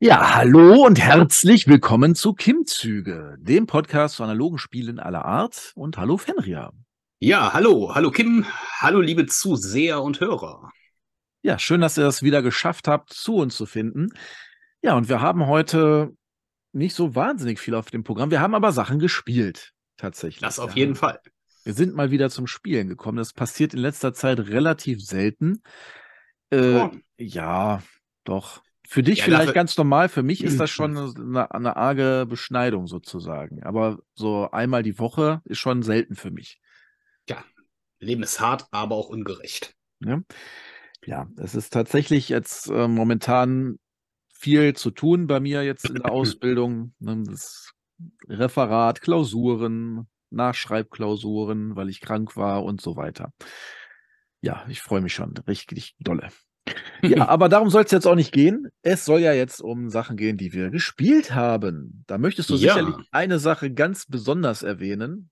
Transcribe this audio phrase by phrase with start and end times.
[0.00, 5.72] Ja, hallo und herzlich willkommen zu Kim-Züge, dem Podcast zu analogen Spielen aller Art.
[5.74, 6.72] Und hallo Fenria.
[7.18, 8.46] Ja, hallo, hallo Kim,
[8.78, 10.70] hallo liebe Zuseher und Hörer.
[11.42, 14.10] Ja, schön, dass ihr es wieder geschafft habt, zu uns zu finden.
[14.82, 16.14] Ja, und wir haben heute
[16.72, 18.30] nicht so wahnsinnig viel auf dem Programm.
[18.30, 20.42] Wir haben aber Sachen gespielt, tatsächlich.
[20.42, 21.00] Das auf jeden ja.
[21.00, 21.20] Fall.
[21.64, 23.18] Wir sind mal wieder zum Spielen gekommen.
[23.18, 25.60] Das passiert in letzter Zeit relativ selten.
[26.50, 26.90] Äh, Oh.
[27.18, 27.82] Ja,
[28.22, 28.62] doch.
[28.90, 32.24] Für dich Ja, vielleicht dafür- ganz normal, für mich ist das schon eine, eine arge
[32.26, 33.62] Beschneidung sozusagen.
[33.62, 36.58] Aber so einmal die Woche ist schon selten für mich.
[38.00, 39.74] Leben ist hart, aber auch ungerecht.
[39.98, 40.24] Ne?
[41.04, 43.80] Ja, es ist tatsächlich jetzt äh, momentan
[44.32, 46.94] viel zu tun bei mir jetzt in der Ausbildung.
[47.00, 47.24] Ne?
[47.26, 47.72] Das
[48.28, 53.32] Referat, Klausuren, Nachschreibklausuren, weil ich krank war und so weiter.
[54.40, 56.28] Ja, ich freue mich schon richtig dolle.
[57.02, 58.68] Ja, aber darum soll es jetzt auch nicht gehen.
[58.82, 62.04] Es soll ja jetzt um Sachen gehen, die wir gespielt haben.
[62.06, 62.74] Da möchtest du Ja.
[62.74, 65.30] sicherlich eine Sache ganz besonders erwähnen.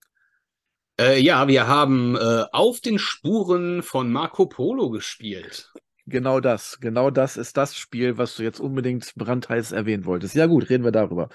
[0.98, 5.70] Äh, ja, wir haben äh, auf den Spuren von Marco Polo gespielt.
[6.08, 10.36] Genau das, genau das ist das Spiel, was du jetzt unbedingt brandheiß erwähnen wolltest.
[10.36, 11.30] Ja gut, reden wir darüber.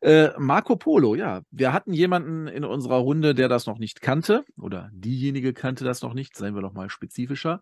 [0.00, 4.44] Äh, Marco Polo, ja, wir hatten jemanden in unserer Runde, der das noch nicht kannte,
[4.60, 7.60] oder diejenige kannte das noch nicht, seien wir doch mal spezifischer.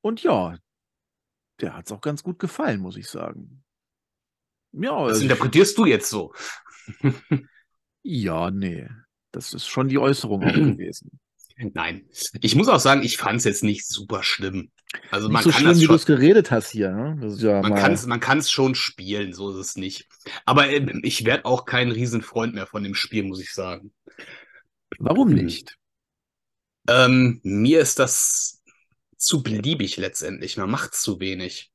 [0.00, 0.56] Und ja,
[1.60, 3.62] der hat es auch ganz gut gefallen, muss ich sagen.
[4.72, 6.34] Ja, Das interpretierst du jetzt so.
[8.02, 8.88] ja, nee,
[9.32, 11.18] das ist schon die Äußerung auch gewesen.
[11.58, 12.06] Nein,
[12.42, 14.70] ich muss auch sagen, ich fand es jetzt nicht super schlimm.
[15.10, 16.90] Also Nicht man so kann schlimm, das wie du es geredet hast hier.
[16.90, 17.34] Ne?
[17.38, 20.06] Ja man kann es man kann's schon spielen, so ist es nicht.
[20.44, 23.94] Aber ähm, ich werde auch kein Riesenfreund mehr von dem Spiel, muss ich sagen.
[24.98, 25.34] Warum Mhm.
[25.36, 25.78] nicht?
[26.88, 28.62] Ähm, mir ist das
[29.16, 30.56] zu beliebig letztendlich.
[30.56, 31.72] Man macht zu wenig.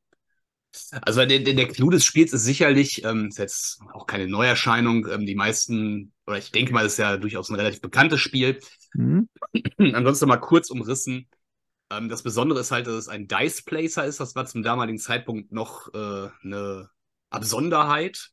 [0.91, 5.05] Also der, der, Clou des Spiels ist sicherlich, ähm, ist jetzt auch keine Neuerscheinung.
[5.07, 8.59] Ähm, die meisten, oder ich denke mal, es ist ja durchaus ein relativ bekanntes Spiel.
[8.93, 9.27] Hm?
[9.77, 11.27] Ansonsten mal kurz umrissen.
[11.91, 14.19] Ähm, das Besondere ist halt, dass es ein Dice Placer ist.
[14.19, 16.89] Das war zum damaligen Zeitpunkt noch äh, eine
[17.29, 18.31] Absonderheit.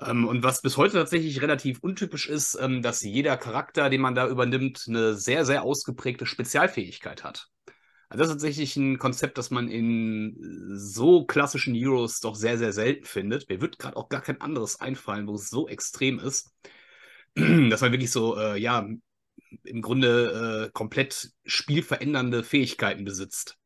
[0.00, 4.14] Ähm, und was bis heute tatsächlich relativ untypisch ist, ähm, dass jeder Charakter, den man
[4.14, 7.48] da übernimmt, eine sehr, sehr ausgeprägte Spezialfähigkeit hat.
[8.08, 10.36] Also das ist tatsächlich ein Konzept, das man in
[10.76, 13.48] so klassischen Heroes doch sehr, sehr selten findet.
[13.50, 16.54] Mir wird gerade auch gar kein anderes einfallen, wo es so extrem ist,
[17.34, 18.88] dass man wirklich so, äh, ja,
[19.64, 23.58] im Grunde äh, komplett spielverändernde Fähigkeiten besitzt.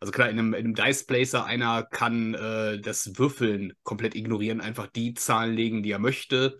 [0.00, 4.60] Also klar, in einem, in einem Dice Placer, einer kann äh, das Würfeln komplett ignorieren,
[4.60, 6.58] einfach die Zahlen legen, die er möchte.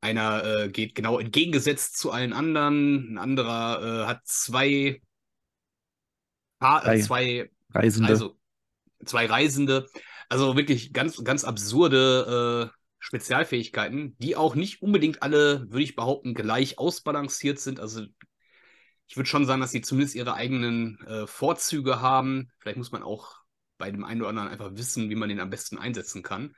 [0.00, 3.14] Einer äh, geht genau entgegengesetzt zu allen anderen.
[3.14, 5.00] Ein anderer äh, hat zwei,
[6.64, 6.96] pa Drei.
[6.96, 8.08] äh, zwei, Reisende.
[8.08, 8.36] also
[9.04, 9.86] zwei Reisende.
[10.30, 16.32] Also wirklich ganz, ganz absurde äh, Spezialfähigkeiten, die auch nicht unbedingt alle, würde ich behaupten,
[16.32, 17.80] gleich ausbalanciert sind.
[17.80, 18.06] Also
[19.06, 22.50] ich würde schon sagen, dass sie zumindest ihre eigenen äh, Vorzüge haben.
[22.60, 23.42] Vielleicht muss man auch
[23.76, 26.54] bei dem einen oder anderen einfach wissen, wie man den am besten einsetzen kann.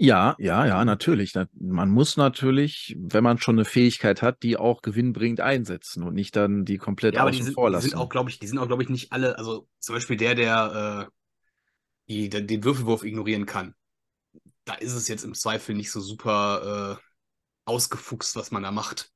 [0.00, 1.34] Ja, ja, ja, natürlich.
[1.58, 6.36] Man muss natürlich, wenn man schon eine Fähigkeit hat, die auch gewinnbringend einsetzen und nicht
[6.36, 7.90] dann die komplett Ja, aber die außen sind, vor die lassen.
[7.90, 10.36] sind auch, glaube ich, die sind auch, glaube ich, nicht alle, also zum Beispiel der,
[10.36, 11.12] der äh,
[12.08, 13.74] die, den, den Würfelwurf ignorieren kann.
[14.64, 17.02] Da ist es jetzt im Zweifel nicht so super äh,
[17.64, 19.10] ausgefuchst, was man da macht.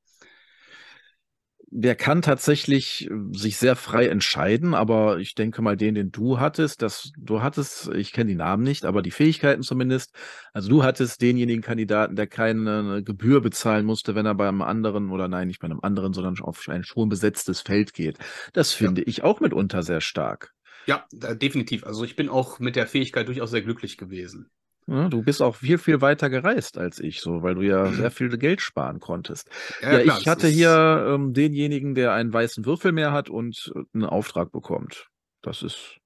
[1.75, 6.38] Der kann tatsächlich äh, sich sehr frei entscheiden, aber ich denke mal, den, den du
[6.38, 10.15] hattest, dass du hattest, ich kenne die Namen nicht, aber die Fähigkeiten zumindest.
[10.53, 15.10] Also du hattest denjenigen Kandidaten, der keine Gebühr bezahlen musste, wenn er bei einem anderen
[15.10, 18.19] oder nein, nicht bei einem anderen, sondern auf ein schon besetztes Feld geht.
[18.53, 18.87] Das Ja.
[18.87, 20.53] finde ich auch mitunter sehr stark.
[20.87, 21.84] Ja, definitiv.
[21.87, 24.50] Also ich bin auch mit der Fähigkeit durchaus sehr glücklich gewesen.
[24.87, 28.10] Ja, du bist auch viel, viel weiter gereist als ich, so, weil du ja sehr
[28.10, 29.48] viel Geld sparen konntest.
[29.81, 33.81] Ja, klar, ich hatte hier ähm, denjenigen, der einen weißen Würfel mehr hat und äh,
[33.94, 35.06] einen Auftrag bekommt.
[35.42, 35.97] Das ist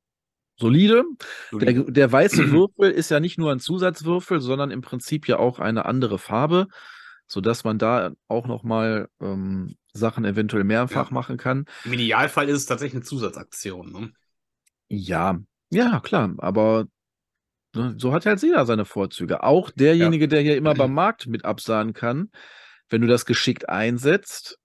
[0.58, 1.04] solide.
[1.52, 5.58] Der, der weiße Würfel ist ja nicht nur ein Zusatzwürfel, sondern im Prinzip ja auch
[5.58, 6.66] eine andere Farbe,
[7.26, 11.14] sodass man da auch nochmal ähm, Sachen eventuell mehrfach Ja.
[11.14, 11.64] machen kann.
[11.84, 13.92] Im Idealfall ist es tatsächlich eine Zusatzaktion.
[13.92, 14.12] Ne?
[14.88, 15.38] Ja,
[15.70, 16.88] ja, klar, aber ne,
[17.96, 19.42] so hat halt jeder seine Vorzüge.
[19.42, 22.30] Auch derjenige, der hier immer beim Markt mit absahen kann,
[22.88, 24.58] wenn du das geschickt einsetzt.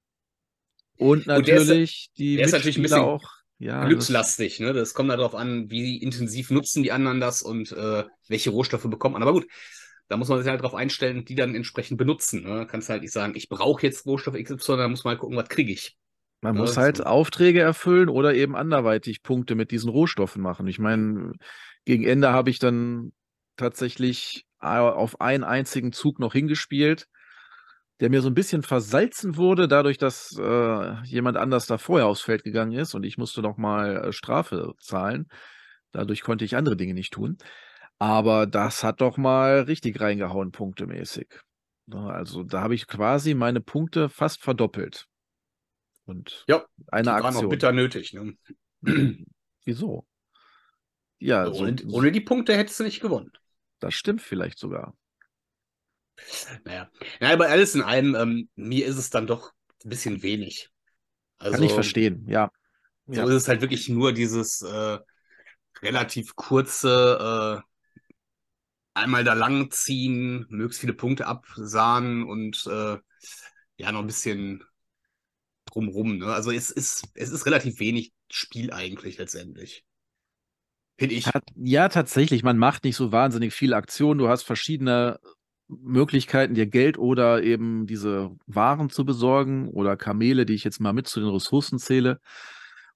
[0.98, 3.24] Und Und der ist- natürlich die der ist natürlich ein bisschen auch.
[3.58, 4.74] Ja, Glückslastig, ne?
[4.74, 9.14] Das kommt darauf an, wie intensiv nutzen die anderen das und äh, welche Rohstoffe bekommt
[9.14, 9.22] man.
[9.22, 9.46] Aber gut,
[10.08, 12.42] da muss man sich halt darauf einstellen, die dann entsprechend benutzen.
[12.44, 12.66] Ne?
[12.70, 15.48] Kannst halt nicht sagen, ich brauche jetzt Rohstoff XY, dann muss man halt gucken, was
[15.48, 15.96] kriege ich.
[16.42, 20.68] Man muss halt Aufträge erfüllen oder eben anderweitig Punkte mit diesen Rohstoffen machen.
[20.68, 21.34] Ich meine,
[21.86, 23.12] gegen Ende habe ich dann
[23.58, 27.08] tatsächlich auf einen einzigen Zug noch hingespielt,
[28.00, 32.22] der mir so ein bisschen versalzen wurde, dadurch, dass äh, jemand anders da vorher aufs
[32.22, 35.28] Feld gegangen ist und ich musste noch mal äh, Strafe zahlen.
[35.92, 37.38] Dadurch konnte ich andere Dinge nicht tun.
[38.00, 41.28] Aber das hat doch mal richtig reingehauen, punktemäßig.
[41.86, 45.06] Ne, also da habe ich quasi meine Punkte fast verdoppelt.
[46.12, 47.36] Und ja, eine Aktion.
[47.36, 48.14] waren auch bitter nötig.
[48.14, 48.36] Ne?
[49.66, 50.06] Wieso?
[51.20, 53.32] Ja, ohne, so, ohne die Punkte hättest du nicht gewonnen.
[53.80, 54.94] Das stimmt vielleicht sogar.
[56.66, 59.54] Naja, naja aber alles in allem, ähm, mir ist es dann doch
[59.84, 60.70] ein bisschen wenig.
[61.38, 62.52] Also, Kann ich verstehen, ja.
[63.08, 63.24] So ja.
[63.24, 65.00] ist es halt wirklich nur dieses äh,
[65.82, 67.72] relativ kurze äh,
[68.94, 72.98] einmal da lang ziehen, möglichst viele Punkte absahen und äh,
[73.78, 74.64] ja, noch ein bisschen
[75.72, 76.18] drumrum.
[76.18, 76.28] Ne?
[76.28, 79.84] Also es ist, es ist relativ wenig Spiel eigentlich letztendlich.
[80.98, 81.26] Finde ich.
[81.56, 82.44] Ja, tatsächlich.
[82.44, 84.20] Man macht nicht so wahnsinnig viele Aktionen.
[84.20, 85.20] Du hast verschiedene
[85.68, 90.94] Möglichkeiten, dir Geld oder eben diese Waren zu besorgen oder Kamele, die ich jetzt mal
[90.94, 92.20] mit zu den Ressourcen zähle.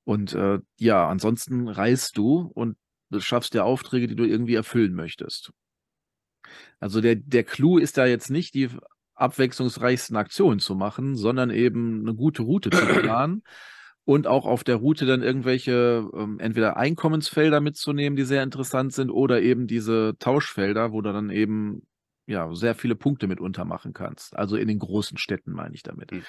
[0.03, 2.77] Und äh, ja, ansonsten reist du und
[3.17, 5.51] schaffst dir Aufträge, die du irgendwie erfüllen möchtest.
[6.79, 8.69] Also der, der Clou ist da jetzt nicht die
[9.15, 13.43] abwechslungsreichsten Aktionen zu machen, sondern eben eine gute Route zu planen
[14.03, 19.09] und auch auf der Route dann irgendwelche ähm, entweder Einkommensfelder mitzunehmen, die sehr interessant sind,
[19.09, 21.87] oder eben diese Tauschfelder, wo du dann eben
[22.27, 24.35] ja sehr viele Punkte mit untermachen kannst.
[24.35, 26.11] Also in den großen Städten meine ich damit.
[26.11, 26.23] Hm.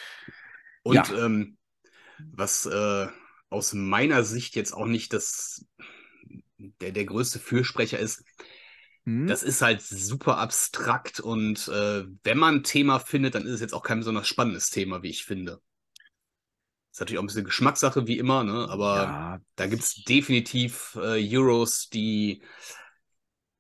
[0.83, 1.25] Und ja.
[1.25, 1.59] ähm,
[2.19, 3.07] was äh,
[3.51, 5.67] aus meiner Sicht jetzt auch nicht das
[6.59, 8.25] der, der größte Fürsprecher ist,
[9.07, 9.29] hm?
[9.29, 13.61] das ist halt super abstrakt und äh, wenn man ein Thema findet, dann ist es
[13.61, 15.61] jetzt auch kein besonders spannendes Thema, wie ich finde.
[16.91, 18.67] Ist natürlich auch ein bisschen Geschmackssache, wie immer, ne?
[18.69, 19.41] aber ja.
[19.55, 22.43] da gibt es definitiv äh, Euros, die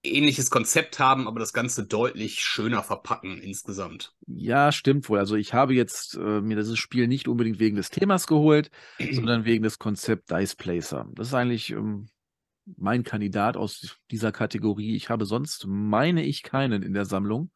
[0.02, 4.14] ähnliches Konzept haben, aber das Ganze deutlich schöner verpacken insgesamt.
[4.26, 5.19] Ja, stimmt wohl.
[5.19, 8.70] Also ich habe jetzt äh, mir dieses Spiel nicht unbedingt wegen des Themas geholt,
[9.12, 11.06] sondern wegen des Konzept Dice Placer.
[11.14, 12.08] Das ist eigentlich ähm,
[12.76, 14.96] mein Kandidat aus dieser Kategorie.
[14.96, 17.50] Ich habe sonst, meine ich, keinen in der Sammlung.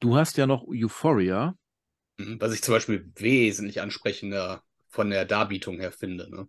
[0.00, 1.54] Du hast ja noch Euphoria.
[2.18, 6.30] Mhm, was ich zum Beispiel wesentlich ansprechender von der Darbietung her finde.
[6.30, 6.48] Ne?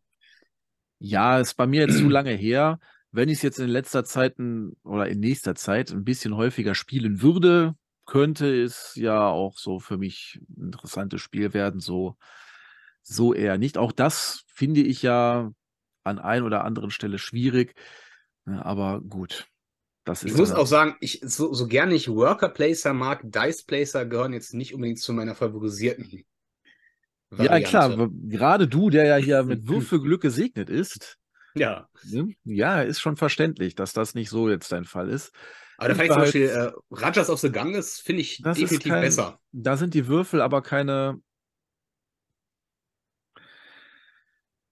[1.00, 2.80] Ja, ist bei mir jetzt zu lange her.
[3.12, 4.38] Wenn ich es jetzt in letzter Zeit
[4.84, 7.76] oder in nächster Zeit ein bisschen häufiger spielen würde,
[8.06, 11.80] könnte es ja auch so für mich ein interessantes Spiel werden.
[11.80, 12.18] So,
[13.02, 13.78] so eher nicht.
[13.78, 15.52] Auch das finde ich ja
[16.04, 17.76] an ein oder anderen Stelle schwierig.
[18.46, 19.48] Ne, aber gut.
[20.06, 23.64] Das ist ich muss auch sagen, ich, so, so gerne ich Worker Placer mag, Dice
[23.64, 26.26] Placer gehören jetzt nicht unbedingt zu meiner favorisierten.
[27.30, 27.62] Variante.
[27.62, 31.18] Ja, klar, gerade du, der ja hier mit Würfelglück gesegnet ist.
[31.56, 31.88] Ja.
[32.04, 35.32] Ne, ja, ist schon verständlich, dass das nicht so jetzt dein Fall ist.
[35.78, 39.02] Aber da fand ich zum Beispiel äh, Rajas of the Ganges, finde ich definitiv kein,
[39.02, 39.40] besser.
[39.52, 41.20] Da sind die Würfel aber keine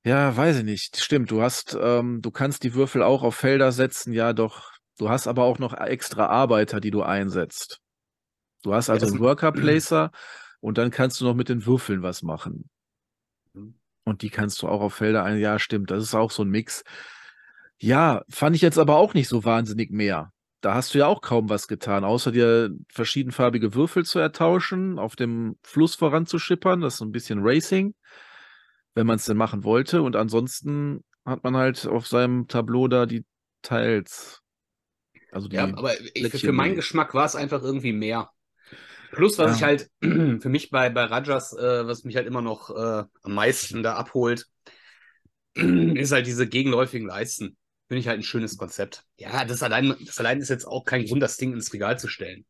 [0.03, 0.97] Ja, weiß ich nicht.
[0.97, 4.71] Stimmt, du hast, ähm, du kannst die Würfel auch auf Felder setzen, ja doch.
[4.97, 7.79] Du hast aber auch noch extra Arbeiter, die du einsetzt.
[8.63, 10.11] Du hast also ja, einen Worker Placer
[10.59, 12.69] und dann kannst du noch mit den Würfeln was machen.
[13.53, 13.75] Mhm.
[14.03, 15.39] Und die kannst du auch auf Felder ein.
[15.39, 16.83] Ja, stimmt, das ist auch so ein Mix.
[17.77, 20.31] Ja, fand ich jetzt aber auch nicht so wahnsinnig mehr.
[20.61, 25.15] Da hast du ja auch kaum was getan, außer dir verschiedenfarbige Würfel zu ertauschen, auf
[25.15, 26.81] dem Fluss voranzuschippern.
[26.81, 27.95] Das ist so ein bisschen Racing
[28.95, 30.01] wenn man es denn machen wollte.
[30.01, 33.25] Und ansonsten hat man halt auf seinem Tableau da die
[33.61, 34.41] Teils.
[35.31, 38.29] Also die ja, aber ich, für meinen Geschmack war es einfach irgendwie mehr.
[39.11, 39.55] Plus, was ja.
[39.55, 39.89] ich halt
[40.41, 43.95] für mich bei, bei Rajas, äh, was mich halt immer noch äh, am meisten da
[43.95, 44.47] abholt,
[45.53, 47.57] ist halt diese gegenläufigen Leisten.
[47.87, 49.03] Finde ich halt ein schönes Konzept.
[49.17, 52.07] Ja, das allein, das allein ist jetzt auch kein Grund, das Ding ins Regal zu
[52.07, 52.45] stellen.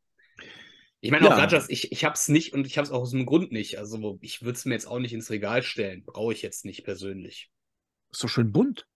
[1.03, 1.43] Ich meine, auch ja.
[1.43, 3.79] Rajas, ich, ich habe es nicht und ich habe es auch aus dem Grund nicht.
[3.79, 6.03] Also ich würde es mir jetzt auch nicht ins Regal stellen.
[6.03, 7.51] Brauche ich jetzt nicht persönlich.
[8.11, 8.87] Ist doch schön bunt.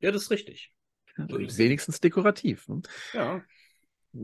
[0.00, 0.72] Ja, das ist richtig.
[1.18, 2.66] Ja, wenigstens dekorativ.
[2.68, 2.80] Ne?
[3.12, 3.42] Ja.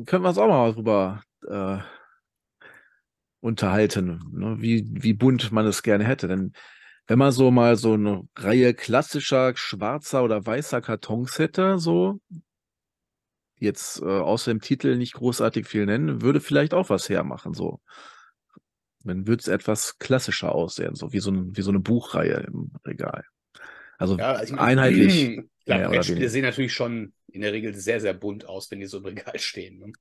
[0.06, 1.78] Können wir uns auch mal drüber äh,
[3.40, 4.56] unterhalten, ne?
[4.60, 6.26] wie, wie bunt man es gerne hätte.
[6.26, 6.54] Denn
[7.06, 12.20] wenn man so mal so eine Reihe klassischer schwarzer oder weißer Kartons hätte, so
[13.64, 17.80] jetzt äh, außer dem Titel nicht großartig viel nennen, würde vielleicht auch was hermachen, so.
[19.04, 22.70] Dann würde es etwas klassischer aussehen, so wie so, ein, wie so eine Buchreihe im
[22.86, 23.24] Regal.
[23.98, 25.40] Also, ja, also einheitlich.
[25.64, 28.98] Klar, Brettspiele sehen natürlich schon in der Regel sehr, sehr bunt aus, wenn die so
[28.98, 29.78] im Regal stehen.
[29.78, 29.92] Ne?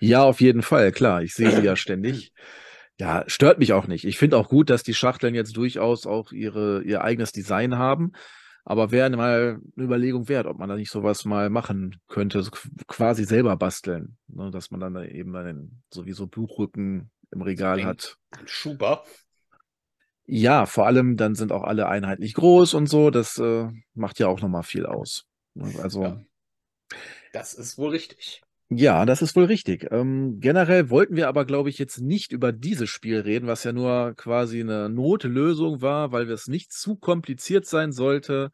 [0.00, 1.22] Ja, auf jeden Fall, klar.
[1.22, 2.32] Ich sehe sie ja ständig.
[2.98, 4.04] Ja, stört mich auch nicht.
[4.04, 8.12] Ich finde auch gut, dass die Schachteln jetzt durchaus auch ihre, ihr eigenes Design haben.
[8.64, 12.50] Aber wäre mal eine Überlegung wert, ob man da nicht sowas mal machen könnte, so
[12.86, 14.16] quasi selber basteln.
[14.28, 14.50] Ne?
[14.50, 18.18] Dass man dann eben einen, sowieso Buchrücken im Regal Ein- hat.
[18.44, 19.04] Schuber.
[20.24, 23.10] Ja, vor allem dann sind auch alle einheitlich groß und so.
[23.10, 25.26] Das äh, macht ja auch nochmal viel aus.
[25.54, 25.72] Ne?
[25.82, 26.02] Also.
[26.04, 26.20] Ja.
[27.32, 28.42] Das ist wohl richtig.
[28.76, 29.88] Ja, das ist wohl richtig.
[29.90, 33.72] Ähm, generell wollten wir aber, glaube ich, jetzt nicht über dieses Spiel reden, was ja
[33.72, 38.50] nur quasi eine Notlösung war, weil es nicht zu kompliziert sein sollte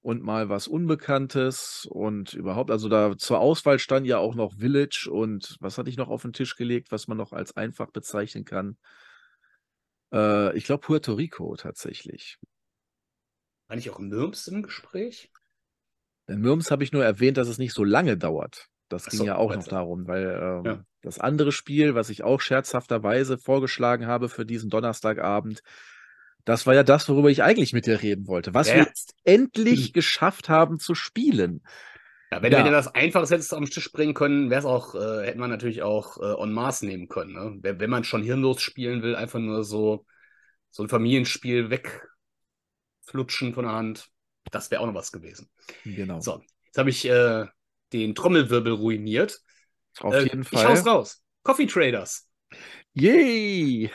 [0.00, 5.08] und mal was Unbekanntes und überhaupt, also da zur Auswahl stand ja auch noch Village
[5.10, 8.44] und was hatte ich noch auf den Tisch gelegt, was man noch als einfach bezeichnen
[8.44, 8.76] kann?
[10.12, 12.36] Äh, ich glaube Puerto Rico tatsächlich.
[13.66, 15.30] War nicht auch Nürms im Gespräch?
[16.28, 18.68] In Mürms habe ich nur erwähnt, dass es nicht so lange dauert.
[18.88, 20.84] Das ging so, ja auch noch darum, weil ähm, Ja.
[21.02, 25.62] das andere Spiel, was ich auch scherzhafterweise vorgeschlagen habe für diesen Donnerstagabend,
[26.44, 28.54] das war ja das, worüber ich eigentlich mit dir reden wollte.
[28.54, 29.92] Was Ja, wir jetzt endlich Hm.
[29.92, 31.60] geschafft haben zu spielen.
[32.32, 32.64] Ja, wenn, Ja.
[32.66, 35.82] ihr das Einfaches hättest am Tisch bringen können, wäre es auch, äh, hätte man natürlich
[35.82, 37.32] auch äh, en masse nehmen können.
[37.32, 37.58] Ne?
[37.62, 40.04] Wenn, wenn man schon hirnlos spielen will, einfach nur so,
[40.70, 41.70] so ein Familienspiel
[43.06, 44.08] wegflutschen von der Hand,
[44.50, 45.48] das wäre auch noch was gewesen.
[45.84, 46.20] Genau.
[46.20, 47.46] So, jetzt habe ich äh,
[47.92, 49.40] den Trommelwirbel ruiniert.
[50.00, 50.68] Auf äh, jeden Ich Fall.
[50.68, 51.22] hau's raus.
[51.42, 52.28] Coffee Traders.
[52.94, 53.90] Yay!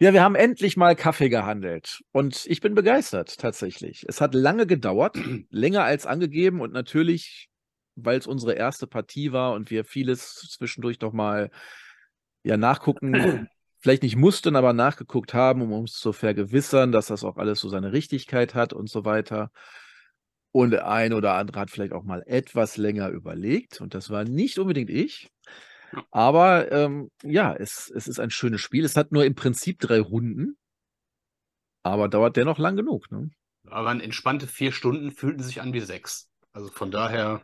[0.00, 4.04] Ja, wir haben endlich mal Kaffee gehandelt und ich bin begeistert tatsächlich.
[4.08, 5.16] Es hat lange gedauert,
[5.50, 7.48] länger als angegeben und natürlich,
[7.94, 11.50] weil es unsere erste Partie war und wir vieles zwischendurch doch mal
[12.42, 17.36] ja nachgucken, vielleicht nicht mussten, aber nachgeguckt haben, um uns zu vergewissern, dass das auch
[17.36, 19.52] alles so seine Richtigkeit hat und so weiter.
[20.54, 24.24] Und der eine oder andere hat vielleicht auch mal etwas länger überlegt und das war
[24.24, 25.28] nicht unbedingt ich.
[26.12, 28.84] Aber ähm, ja, es, es ist ein schönes Spiel.
[28.84, 30.56] Es hat nur im Prinzip drei Runden,
[31.82, 33.10] aber dauert dennoch lang genug.
[33.10, 33.30] Ne?
[33.66, 36.30] Aber waren entspannte vier Stunden, fühlten sich an wie sechs.
[36.54, 37.42] Also von daher,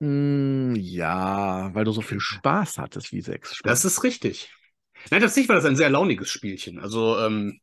[0.00, 3.82] Mm, ja, weil du so viel Spaß hattest wie sechs Stunden.
[3.82, 4.50] das ist richtig.
[5.10, 6.78] Nein, tatsächlich war das ein sehr launiges Spielchen.
[6.78, 7.60] Also, ähm,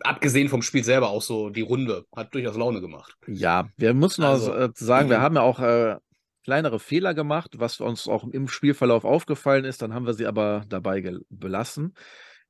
[0.00, 3.14] abgesehen vom Spiel selber auch so, die Runde hat durchaus Laune gemacht.
[3.26, 5.22] Ja, wir müssen Also- auch äh, sagen, wir Mhm.
[5.22, 5.96] haben ja auch äh,
[6.44, 9.80] kleinere Fehler gemacht, was uns auch im Spielverlauf aufgefallen ist.
[9.82, 11.94] Dann haben wir sie aber dabei belassen.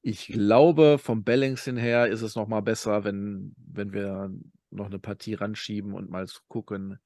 [0.03, 4.31] Ich glaube, vom Balancing her ist es noch mal besser, wenn, wenn wir
[4.71, 6.99] noch eine Partie ranschieben und mal zu gucken,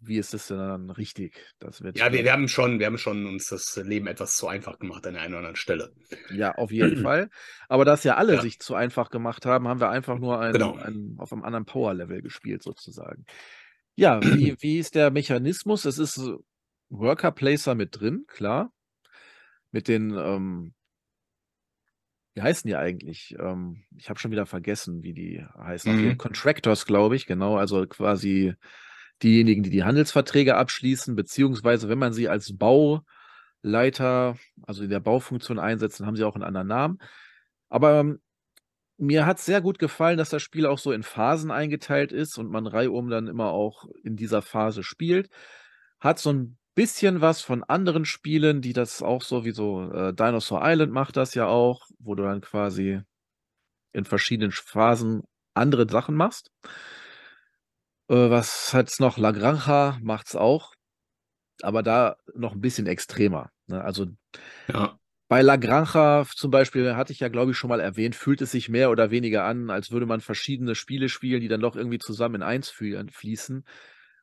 [0.00, 1.34] wie ist es denn dann richtig.
[1.58, 4.48] Das wird Ja, wir, wir haben schon, wir haben schon uns das Leben etwas zu
[4.48, 5.92] einfach gemacht an der einen oder anderen Stelle.
[6.32, 7.28] Ja, auf jeden Fall.
[7.68, 8.42] Aber dass ja alle Ja.
[8.42, 10.74] sich zu einfach gemacht haben, haben wir einfach nur ein, Genau.
[10.76, 13.24] ein, auf einem anderen Power-Level gespielt, sozusagen.
[13.96, 15.84] Ja, wie, wie ist der Mechanismus?
[15.84, 16.36] Es ist äh,
[16.88, 18.72] Worker Placer mit drin, klar.
[19.72, 20.74] Mit den, ähm,
[22.34, 23.34] wie heißen die eigentlich?
[23.38, 25.92] Ähm, ich habe schon wieder vergessen, wie die heißen.
[25.92, 26.18] Mhm.
[26.18, 27.56] Contractors, glaube ich, genau.
[27.56, 28.54] Also quasi
[29.22, 35.58] diejenigen, die die Handelsverträge abschließen, beziehungsweise wenn man sie als Bauleiter, also in der Baufunktion
[35.58, 36.98] einsetzt, dann haben sie auch einen anderen Namen.
[37.68, 38.20] Aber ähm,
[38.98, 42.50] mir hat sehr gut gefallen, dass das Spiel auch so in Phasen eingeteilt ist und
[42.50, 45.30] man reihum dann immer auch in dieser Phase spielt.
[46.00, 50.14] Hat so ein bisschen was von anderen Spielen, die das auch so wie so äh,
[50.14, 53.00] Dinosaur Island macht das ja auch, wo du dann quasi
[53.92, 55.22] in verschiedenen Phasen
[55.54, 56.50] andere Sachen machst.
[58.10, 59.16] Äh, was hat's noch?
[59.18, 60.74] La Granja macht's auch,
[61.62, 63.50] aber da noch ein bisschen extremer.
[63.68, 63.82] Ne?
[63.82, 64.06] Also
[64.68, 64.98] Ja.
[65.28, 68.50] bei La Granja zum Beispiel, hatte ich ja, glaube ich, schon mal erwähnt, fühlt es
[68.50, 71.98] sich mehr oder weniger an, als würde man verschiedene Spiele spielen, die dann doch irgendwie
[72.00, 73.64] zusammen in eins fü- fließen.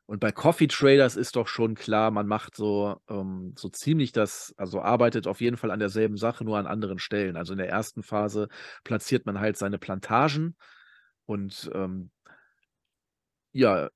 [0.06, 4.54] Und bei Coffee Traders ist doch schon klar, man macht so, ähm, so ziemlich das,
[4.58, 7.36] also arbeitet auf jeden Fall an derselben Sache, nur an anderen Stellen.
[7.36, 8.48] Also in der ersten Phase
[8.84, 10.56] platziert man halt seine Plantagen
[11.26, 12.10] und ähm,
[13.58, 13.90] ja,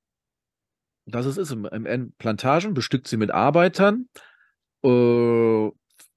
[1.05, 2.13] das ist es im, im.
[2.17, 4.09] Plantagen, bestückt sie mit Arbeitern,
[4.83, 5.69] äh,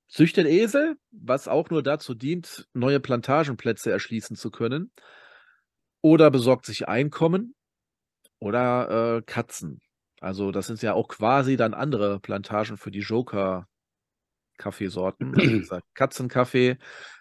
[0.09, 4.93] züchtet Esel, was auch nur dazu dient, neue Plantagenplätze erschließen zu können.
[6.03, 7.55] Oder besorgt sich Einkommen
[8.39, 9.81] oder äh, Katzen.
[10.21, 15.35] Also das sind ja auch quasi dann andere Plantagen für die Joker-Kaffeesorten.
[15.39, 16.79] Also Katzenkaffee,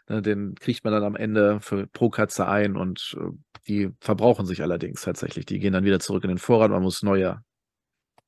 [0.09, 3.31] ne, den kriegt man dann am Ende für, pro Katze ein und äh,
[3.67, 5.45] die verbrauchen sich allerdings tatsächlich.
[5.45, 7.41] Die gehen dann wieder zurück in den Vorrat, man muss neue.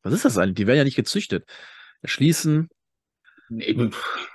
[0.03, 0.55] Was ist das eigentlich?
[0.55, 1.45] Die werden ja nicht gezüchtet.
[2.01, 2.69] Erschließen,
[3.49, 3.91] Eben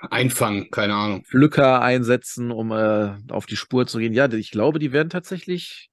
[0.09, 1.23] einfangen, keine Ahnung.
[1.25, 4.13] Pflücker einsetzen, um äh, auf die Spur zu gehen.
[4.13, 5.91] Ja, ich glaube, die werden tatsächlich.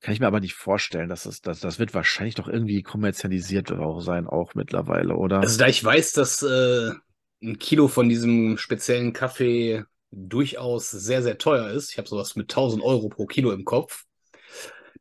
[0.00, 3.72] Kann ich mir aber nicht vorstellen, dass das, das, das wird wahrscheinlich doch irgendwie kommerzialisiert
[3.72, 5.40] auch sein, auch mittlerweile, oder?
[5.40, 6.90] Also da ich weiß, dass äh,
[7.42, 9.84] ein Kilo von diesem speziellen Kaffee
[10.16, 11.90] durchaus sehr, sehr teuer ist.
[11.90, 14.04] Ich habe sowas mit 1000 Euro pro Kilo im Kopf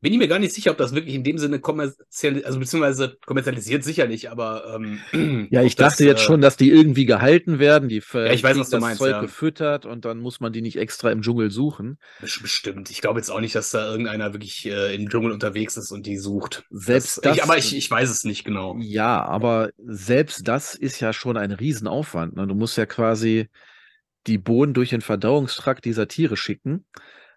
[0.03, 3.17] bin ich mir gar nicht sicher, ob das wirklich in dem Sinne kommerziell, also beziehungsweise
[3.25, 7.57] kommerzialisiert sicherlich, aber ähm, ja, ich dachte das, jetzt äh, schon, dass die irgendwie gehalten
[7.57, 9.21] werden, die ja, ich weiß, was du das meinst, Zeug ja.
[9.21, 11.99] gefüttert und dann muss man die nicht extra im Dschungel suchen.
[12.19, 12.91] Bestimmt.
[12.91, 16.05] Ich glaube jetzt auch nicht, dass da irgendeiner wirklich äh, im Dschungel unterwegs ist und
[16.05, 16.65] die sucht.
[16.69, 18.75] Selbst das, das ich, aber ich, ich weiß es nicht genau.
[18.81, 22.35] Ja, aber selbst das ist ja schon ein Riesenaufwand.
[22.35, 22.45] Ne?
[22.45, 23.47] Du musst ja quasi
[24.27, 26.85] die Bohnen durch den Verdauungstrakt dieser Tiere schicken.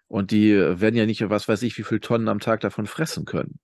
[0.07, 3.25] Und die werden ja nicht, was weiß ich, wie viele Tonnen am Tag davon fressen
[3.25, 3.59] können.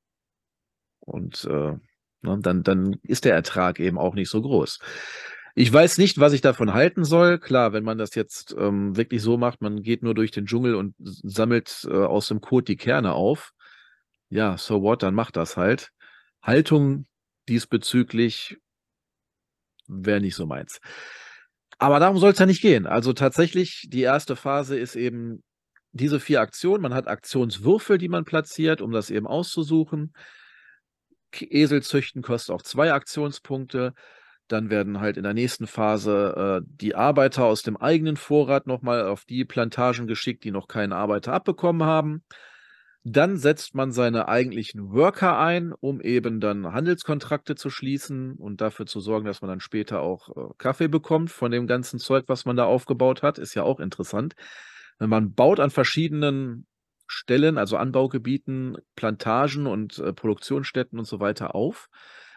[1.00, 1.77] Und äh,
[2.22, 4.80] ne, dann, dann ist der Ertrag eben auch nicht so groß.
[5.56, 7.38] Ich weiß nicht, was ich davon halten soll.
[7.38, 10.75] Klar, wenn man das jetzt ähm, wirklich so macht, man geht nur durch den Dschungel
[10.75, 13.51] und sammelt äh, aus dem Kot die Kerne auf.
[14.30, 15.92] Ja, so what, dann macht das halt.
[16.42, 17.06] Haltung
[17.48, 18.58] diesbezüglich
[19.88, 20.80] wäre nicht so meins.
[21.77, 22.86] Aber darum soll es ja nicht gehen.
[22.86, 25.44] Also tatsächlich, die erste Phase ist eben
[25.92, 26.82] diese vier Aktionen.
[26.82, 30.13] Man hat Aktionswürfel, die man platziert, um das eben auszusuchen.
[31.39, 33.94] Esel züchten kostet auch zwei Aktionspunkte.
[34.48, 39.08] Dann werden halt in der nächsten Phase äh, die Arbeiter aus dem eigenen Vorrat nochmal
[39.08, 42.24] auf die Plantagen geschickt, die noch keinen Arbeiter abbekommen haben.
[43.05, 48.86] Dann setzt man seine eigentlichen Worker ein, um eben dann Handelskontrakte zu schließen und dafür
[48.86, 52.45] zu sorgen, dass man dann später auch äh, Kaffee bekommt von dem ganzen Zeug, was
[52.45, 53.39] man da aufgebaut hat.
[53.39, 54.36] Ist ja auch interessant.
[55.00, 56.65] Man baut an verschiedenen
[57.07, 61.88] Stellen, also Anbaugebieten, Plantagen und äh, Produktionsstätten und so weiter auf.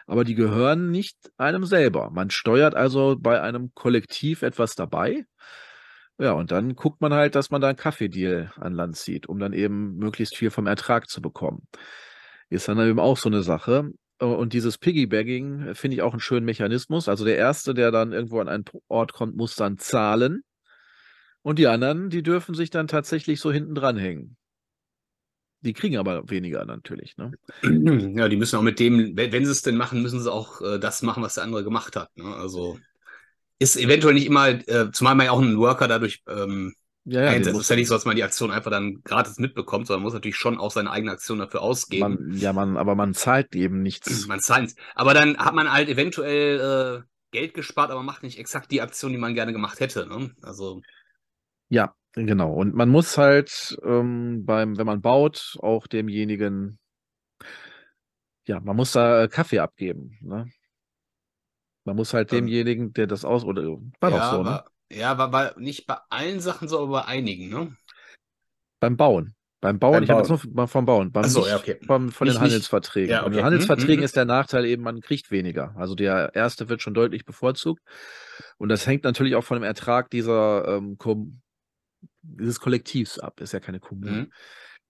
[0.05, 2.09] Aber die gehören nicht einem selber.
[2.11, 5.25] Man steuert also bei einem Kollektiv etwas dabei.
[6.19, 9.39] Ja, und dann guckt man halt, dass man da einen Kaffeedeal an Land zieht, um
[9.39, 11.67] dann eben möglichst viel vom Ertrag zu bekommen.
[12.49, 13.91] Ist dann eben auch so eine Sache.
[14.19, 17.07] Und dieses Piggybagging finde ich auch einen schönen Mechanismus.
[17.07, 20.43] Also der Erste, der dann irgendwo an einen Ort kommt, muss dann zahlen.
[21.43, 24.37] Und die anderen, die dürfen sich dann tatsächlich so hinten dranhängen.
[25.61, 27.31] Die kriegen aber weniger natürlich, ne?
[27.63, 30.79] Ja, die müssen auch mit dem, wenn sie es denn machen, müssen sie auch äh,
[30.79, 32.09] das machen, was der andere gemacht hat.
[32.15, 32.25] Ne?
[32.25, 32.79] Also
[33.59, 36.73] ist eventuell nicht immer, äh, zumal man ja auch einen Worker dadurch ähm,
[37.05, 37.55] ja, ja, einsetzt.
[37.55, 40.07] Es ist ja nicht so, dass man die Aktion einfach dann gratis mitbekommt, sondern man
[40.07, 42.01] muss natürlich schon auch seine eigene Aktion dafür ausgeben.
[42.01, 44.07] Man, ja, man, aber man zahlt eben nichts.
[44.27, 44.79] Man zahlt nichts.
[44.93, 49.11] Aber dann hat man halt eventuell äh, Geld gespart, aber macht nicht exakt die Aktion,
[49.11, 50.05] die man gerne gemacht hätte.
[50.05, 50.31] Ne?
[50.41, 50.81] Also
[51.69, 52.53] ja, genau.
[52.53, 56.79] Und man muss halt ähm, beim, wenn man baut, auch demjenigen,
[58.45, 60.17] ja, man muss da äh, Kaffee abgeben.
[60.21, 60.45] Ne?
[61.87, 63.63] Man muss halt ähm, demjenigen, der das aus, oder
[64.01, 64.63] war ja, doch so, ne?
[64.91, 67.77] Ja, war, war nicht bei allen Sachen so, aber bei einigen, ne?
[68.81, 69.35] Beim Bauen.
[69.61, 71.79] Beim Bauen, beim ich habe jetzt nur vom Bauen, beim so, ja, okay.
[71.87, 73.09] vom, von nicht, den Handelsverträgen.
[73.09, 73.35] Ja, okay.
[73.35, 74.05] den Handelsverträgen mhm, mhm.
[74.05, 75.73] ist der Nachteil eben, man kriegt weniger.
[75.77, 77.81] Also der erste wird schon deutlich bevorzugt.
[78.57, 80.97] Und das hängt natürlich auch von dem Ertrag dieser ähm,
[82.21, 84.11] dieses Kollektivs ab, ist ja keine Kommune.
[84.11, 84.31] Mhm.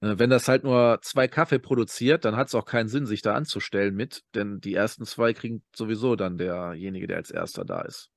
[0.01, 3.21] Äh, wenn das halt nur zwei Kaffee produziert, dann hat es auch keinen Sinn, sich
[3.21, 7.81] da anzustellen mit, denn die ersten zwei kriegen sowieso dann derjenige, der als erster da
[7.81, 8.09] ist.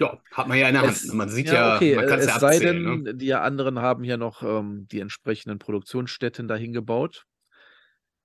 [0.00, 1.14] Ja, hat man ja in der es, Hand.
[1.14, 3.14] Man sieht ja, ja okay, man kann es ja sei denn, ne?
[3.14, 7.26] die anderen haben hier noch ähm, die entsprechenden Produktionsstätten dahin gebaut.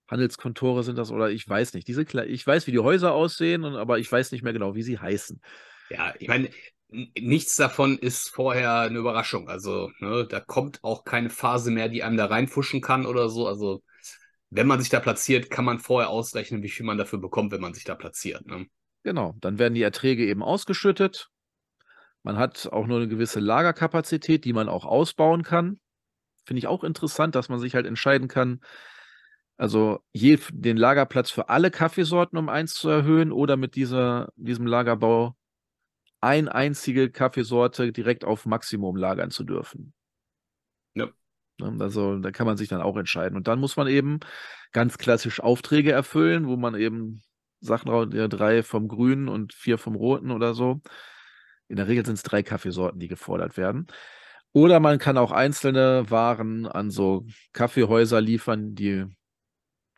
[0.09, 1.87] Handelskontore sind das oder ich weiß nicht.
[1.87, 4.97] Diese ich weiß, wie die Häuser aussehen, aber ich weiß nicht mehr genau, wie sie
[4.97, 5.39] heißen.
[5.91, 6.49] Ja, ich meine,
[6.89, 9.49] nichts davon ist vorher eine Überraschung.
[9.49, 13.47] Also, ne, da kommt auch keine Phase mehr, die einem da reinfuschen kann oder so.
[13.47, 13.83] Also,
[14.49, 17.61] wenn man sich da platziert, kann man vorher ausrechnen, wie viel man dafür bekommt, wenn
[17.61, 18.45] man sich da platziert.
[18.47, 18.65] Ne?
[19.03, 21.29] Genau, dann werden die Erträge eben ausgeschüttet.
[22.23, 25.79] Man hat auch nur eine gewisse Lagerkapazität, die man auch ausbauen kann.
[26.45, 28.59] Finde ich auch interessant, dass man sich halt entscheiden kann,
[29.59, 34.65] also je den Lagerplatz für alle Kaffeesorten um eins zu erhöhen oder mit dieser, diesem
[34.65, 35.35] Lagerbau
[36.21, 39.93] eine einzige Kaffeesorte direkt auf Maximum lagern zu dürfen.
[40.93, 41.09] Ja.
[41.79, 43.35] Also da kann man sich dann auch entscheiden.
[43.35, 44.19] Und dann muss man eben
[44.71, 47.21] ganz klassisch Aufträge erfüllen, wo man eben
[47.61, 50.81] Sachen ja, drei vom Grünen und vier vom Roten oder so.
[51.67, 53.87] In der Regel sind es drei Kaffeesorten, die gefordert werden.
[54.53, 59.05] Oder man kann auch einzelne Waren an so Kaffeehäuser liefern, die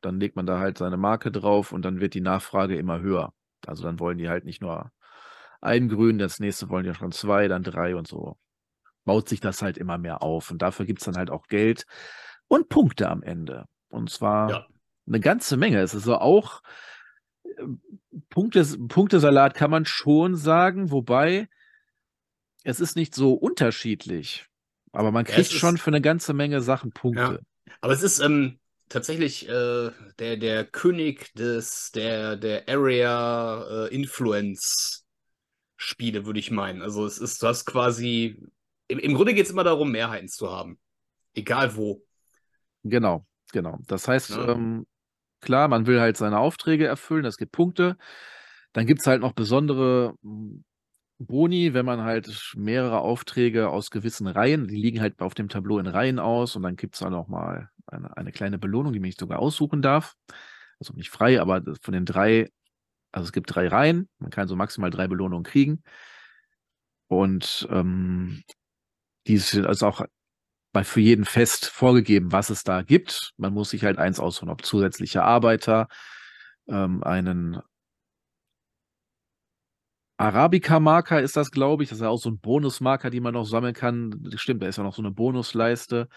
[0.01, 3.33] dann legt man da halt seine Marke drauf und dann wird die Nachfrage immer höher.
[3.65, 4.91] Also dann wollen die halt nicht nur
[5.61, 8.37] ein Grün, das nächste wollen ja schon zwei, dann drei und so.
[9.05, 10.51] Baut sich das halt immer mehr auf.
[10.51, 11.85] Und dafür gibt es dann halt auch Geld
[12.47, 13.65] und Punkte am Ende.
[13.89, 14.67] Und zwar ja.
[15.07, 15.79] eine ganze Menge.
[15.79, 16.61] Es ist so auch
[17.43, 17.63] äh,
[18.29, 21.47] Punkte, Punktesalat kann man schon sagen, wobei
[22.63, 24.45] es ist nicht so unterschiedlich.
[24.91, 27.39] Aber man kriegt ja, schon für eine ganze Menge Sachen Punkte.
[27.65, 27.73] Ja.
[27.79, 35.00] Aber es ist ähm, tatsächlich äh, der, der König des, der, der Area äh, Influence
[35.81, 36.81] Spiele, würde ich meinen.
[36.81, 38.39] Also es ist, du hast quasi
[38.87, 40.79] im, im Grunde geht es immer darum, Mehrheiten zu haben.
[41.33, 42.03] Egal wo.
[42.83, 43.79] Genau, genau.
[43.87, 44.49] Das heißt, Ja.
[44.49, 44.85] ähm,
[45.41, 47.97] klar, man will halt seine Aufträge erfüllen, es gibt Punkte.
[48.73, 50.63] Dann gibt es halt noch besondere mm,
[51.19, 55.79] Boni, wenn man halt mehrere Aufträge aus gewissen Reihen, die liegen halt auf dem Tableau
[55.79, 58.99] in Reihen aus und dann gibt es dann auch mal eine, eine kleine Belohnung, die
[58.99, 60.15] man sich sogar aussuchen darf.
[60.79, 62.49] Also nicht frei, aber das- von den drei,
[63.11, 65.83] also es gibt drei Reihen, man kann so maximal drei Belohnungen kriegen.
[67.07, 68.43] Und ähm,
[69.27, 70.05] die sind also auch
[70.71, 73.33] bei für jeden Fest vorgegeben, was es da gibt.
[73.37, 75.87] Man muss sich halt eins aussuchen, ob zusätzliche Arbeiter,
[76.67, 77.59] ähm, einen
[80.17, 81.89] Arabica-Marker ist das, glaube ich.
[81.89, 84.23] Das ist ja auch so ein Bonusmarker, die man noch sammeln kann.
[84.35, 86.07] Stimmt, da ist ja noch so eine Bonusleiste.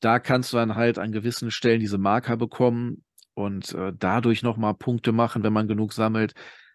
[0.00, 4.74] Da kannst du dann halt an gewissen Stellen diese Marker bekommen und äh, dadurch nochmal
[4.74, 6.34] Punkte machen, wenn man genug sammelt.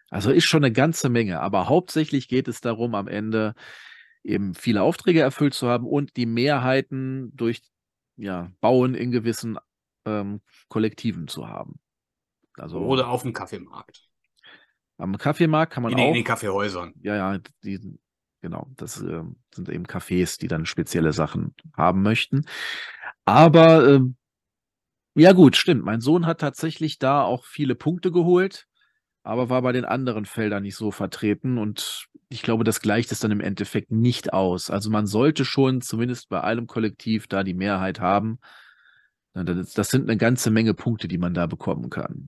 [0.10, 1.40] Also ist schon eine ganze Menge.
[1.42, 3.54] Aber hauptsächlich geht es darum, am Ende
[4.24, 7.62] eben viele Aufträge erfüllt zu haben und die Mehrheiten durch
[8.18, 9.58] ja, Bauen in gewissen
[10.06, 11.80] ähm, Kollektiven zu haben.
[12.58, 14.04] Also Oder auf dem Kaffeemarkt.
[14.98, 16.94] am Kaffeemarkt kann man In, auch in den Kaffeehäusern.
[17.02, 17.80] ja, ja, die,
[18.42, 22.46] genau, das ähm, sind eben Cafés, die dann spezielle Sachen haben möchten.
[23.26, 24.17] Aber ähm,
[25.18, 25.84] ja gut, stimmt.
[25.84, 28.68] Mein Sohn hat tatsächlich da auch viele Punkte geholt,
[29.24, 33.20] aber war bei den anderen Feldern nicht so vertreten und ich glaube, das gleicht es
[33.20, 34.70] dann im Endeffekt nicht aus.
[34.70, 38.40] Also man sollte schon zumindest bei einem Kollektiv da die Mehrheit haben.
[39.34, 42.28] Das, sind eine ganze Menge Punkte, die man da bekommen kann.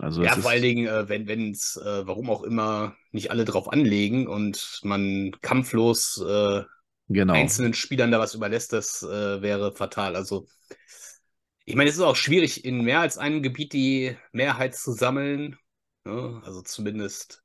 [0.00, 3.44] Also Ja, vor allen Dingen, äh, wenn wenn es, äh, warum auch immer, nicht alle
[3.44, 6.62] drauf anlegen und man kampflos äh,
[7.08, 7.34] genau.
[7.34, 10.16] einzelnen Spielern da was überlässt, das äh, wäre fatal.
[10.16, 10.46] Also,
[11.70, 15.56] ich meine, es ist auch schwierig, in mehr als einem Gebiet die Mehrheit zu sammeln.
[16.04, 16.42] Ne?
[16.44, 17.42] Also zumindest.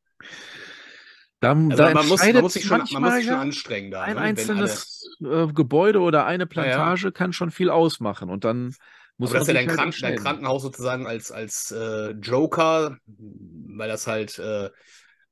[1.39, 3.91] Da, Also da man, muss, man muss sich schon, man muss sich schon ja, anstrengen
[3.91, 4.01] da.
[4.01, 4.15] ein ne?
[4.15, 6.47] Wenn alle, einzelnes äh, Gebäude oder eine ja.
[6.47, 8.75] Plantage kann schon viel ausmachen und dann
[9.17, 10.17] muss aber das ist ja dein, halt Krank dein.
[10.17, 14.69] Krankenhaus sozusagen als, als äh, Joker, weil das halt äh,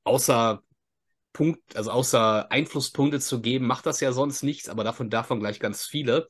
[0.04, 0.62] außer
[1.34, 5.60] Punkt, also außer Einflusspunkte zu geben, macht das ja sonst nichts, aber davon davon gleich
[5.60, 6.28] ganz viele.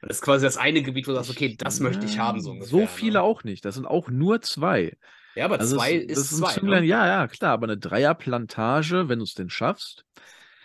[0.00, 2.40] Und das ist quasi das eine Gebiet, wo du sagst, okay, das möchte ich haben,
[2.40, 2.80] so ungefähr.
[2.80, 3.22] So viele ne?
[3.22, 3.64] auch nicht.
[3.64, 4.96] Das sind auch nur zwei.
[5.34, 6.52] Ja, aber Also zwei ist ist zwei.
[6.52, 6.88] Zünglein, Ne?
[6.88, 10.04] ja, ja, klar, aber eine Dreierplantage, wenn du es denn schaffst.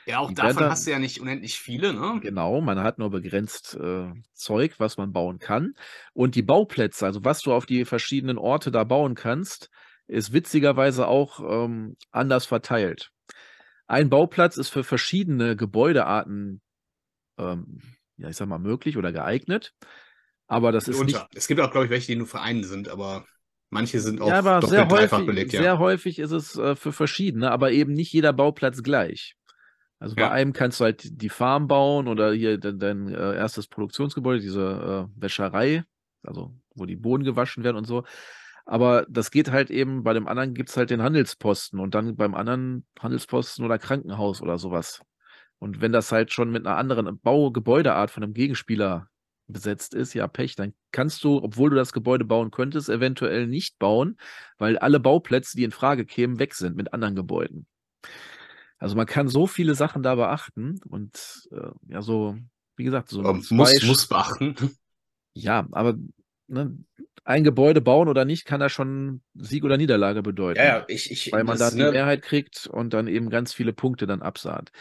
[0.06, 2.20] Ja, auch davon hast du ja nicht unendlich viele, ne?
[2.22, 5.74] Genau, man hat nur begrenzt äh, Zeug, was man bauen kann.
[6.14, 9.70] Und die Bauplätze, also was du auf die verschiedenen Orte da bauen kannst,
[10.08, 13.12] ist witzigerweise auch ähm, anders verteilt.
[13.88, 16.62] Ein Bauplatz ist für verschiedene Gebäudearten,
[17.38, 17.82] ähm,
[18.18, 19.74] ja, ich sag mal, möglich oder geeignet.
[20.48, 21.30] Aber das ist nicht Mitunter.
[21.36, 23.26] Es gibt auch, glaube ich, welche, die nur für einen sind, aber
[23.70, 25.62] manche sind auch Ja, aber doppelt, sehr häufig, belegt, ja.
[25.62, 29.36] sehr häufig ist es äh, für verschiedene, aber eben nicht jeder Bauplatz gleich.
[30.00, 30.32] Also bei Ja.
[30.32, 35.08] einem kannst du halt die Farm bauen oder hier de dein äh, erstes Produktionsgebäude, diese
[35.16, 35.84] äh, Wäscherei,
[36.24, 38.04] also wo die Boden gewaschen werden und so.
[38.66, 42.16] Aber das geht halt eben, bei dem anderen gibt es halt den Handelsposten und dann
[42.16, 45.02] beim anderen Handelsposten oder Krankenhaus oder sowas.
[45.64, 49.08] Und wenn das halt schon mit einer anderen Baugebäudeart von einem Gegenspieler
[49.48, 53.80] besetzt ist, ja, Pech, dann kannst du, obwohl du das Gebäude bauen könntest, eventuell nicht
[53.80, 54.18] bauen,
[54.58, 57.66] weil alle Bauplätze, die in Frage kämen, weg sind mit anderen Gebäuden.
[58.78, 62.38] Also man kann so viele Sachen da beachten und äh, ja, so,
[62.76, 64.56] wie gesagt, so Ähm, zwei muss, muss beachten.
[65.34, 65.96] ja, aber
[66.48, 66.78] ne,
[67.24, 70.60] ein Gebäude bauen oder nicht, kann da schon Sieg oder Niederlage bedeuten.
[70.60, 73.30] Ja, ja, ich, ich, weil man das, da die ne, Mehrheit kriegt und dann eben
[73.30, 74.74] ganz viele Punkte dann absahnt.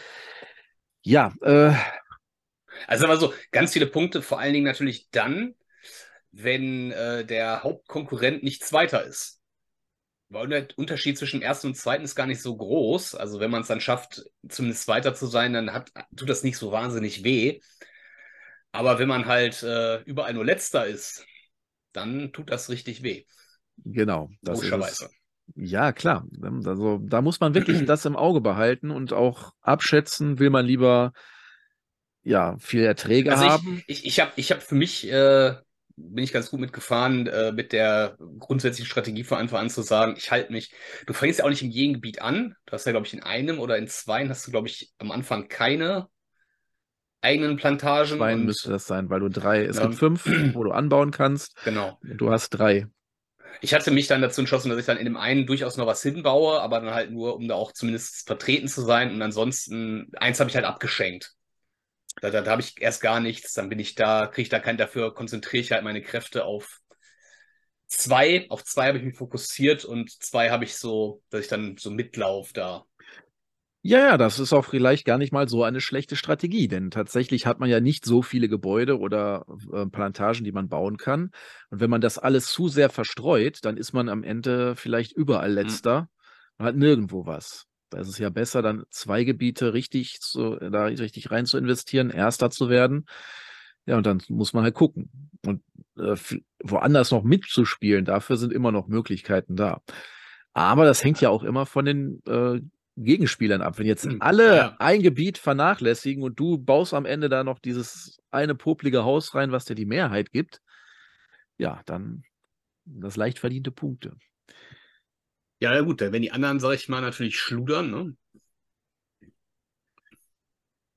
[1.03, 1.73] Ja, äh,
[2.87, 5.55] Also aber so, ganz viele Punkte, vor allen Dingen natürlich dann,
[6.31, 9.39] wenn äh, der Hauptkonkurrent nicht Zweiter ist.
[10.29, 13.15] Weil der Unterschied zwischen ersten und zweiten ist gar nicht so groß.
[13.15, 16.57] Also wenn man es dann schafft, zumindest Zweiter zu sein, dann hat, tut das nicht
[16.57, 17.59] so wahnsinnig weh.
[18.71, 21.25] Aber wenn man halt äh, überall nur Letzter ist,
[21.93, 23.25] dann tut das richtig weh.
[23.85, 24.29] genau.
[24.43, 25.09] Das ist.
[25.55, 26.25] Ja, klar.
[26.65, 31.13] Also da muss man wirklich das im Auge behalten und auch abschätzen, will man lieber
[32.23, 33.83] ja viel Erträge Also haben.
[33.87, 35.55] ich, ich, ich habe ich hab für mich, äh,
[35.95, 40.15] bin ich ganz gut mitgefahren, äh, mit der grundsätzlichen Strategie von Anfang an zu sagen,
[40.17, 40.73] ich halte mich,
[41.05, 42.55] du fängst ja auch nicht in jedem Gebiet an.
[42.65, 45.11] Du hast ja, glaube ich, in einem oder in zweien hast du, glaube ich, am
[45.11, 46.07] Anfang keine
[47.21, 48.19] eigenen Plantagen.
[48.19, 49.83] Und, müsste das sein, weil du drei, es Ja.
[49.83, 51.57] gibt fünf, wo du anbauen kannst.
[51.63, 51.97] Genau.
[52.03, 52.87] Du hast drei.
[53.61, 56.01] Ich hatte mich dann dazu entschlossen, dass ich dann in dem einen durchaus noch was
[56.01, 59.11] hinbaue, aber dann halt nur, um da auch zumindest vertreten zu sein.
[59.11, 61.33] Und ansonsten, eins habe ich halt abgeschenkt.
[62.21, 64.59] Da, da, da habe ich erst gar nichts, dann bin ich da, kriege ich da
[64.59, 66.79] kein dafür, konzentriere ich halt meine Kräfte auf
[67.87, 68.45] zwei.
[68.49, 71.91] Auf zwei habe ich mich fokussiert und zwei habe ich so, dass ich dann so
[71.91, 72.85] mitlauf da.
[73.85, 77.45] Ja, ja, das ist auch vielleicht gar nicht mal so eine schlechte Strategie, denn tatsächlich
[77.45, 81.31] hat man ja nicht so viele Gebäude oder äh, Plantagen, die man bauen kann.
[81.69, 85.51] Und wenn man das alles zu sehr verstreut, dann ist man am Ende vielleicht überall
[85.61, 85.79] Mhm.
[85.81, 86.07] letzter
[86.57, 87.65] und hat nirgendwo was.
[87.89, 92.09] Da ist es ja besser, dann zwei Gebiete richtig zu, da richtig rein zu investieren,
[92.09, 93.05] erster zu werden.
[93.85, 95.29] Ja, und dann muss man halt gucken.
[95.45, 95.61] Und
[95.97, 96.15] äh,
[96.63, 99.81] woanders noch mitzuspielen, dafür sind immer noch Möglichkeiten da.
[100.53, 102.61] Aber das hängt ja auch immer von den äh,
[102.97, 103.79] Gegenspielern ab.
[103.79, 104.79] Wenn jetzt Hm, alle ja.
[104.79, 109.51] ein Gebiet vernachlässigen und du baust am Ende da noch dieses eine poplige Haus rein,
[109.51, 110.61] was dir die Mehrheit gibt,
[111.57, 112.23] ja, dann
[112.85, 114.17] das leicht verdiente Punkte.
[115.59, 118.15] Ja, ja, gut, wenn die anderen, sag ich mal, natürlich schludern, ne?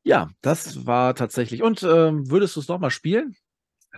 [0.04, 1.62] Ja, das war tatsächlich.
[1.62, 3.36] Und ähm, würdest du es nochmal spielen?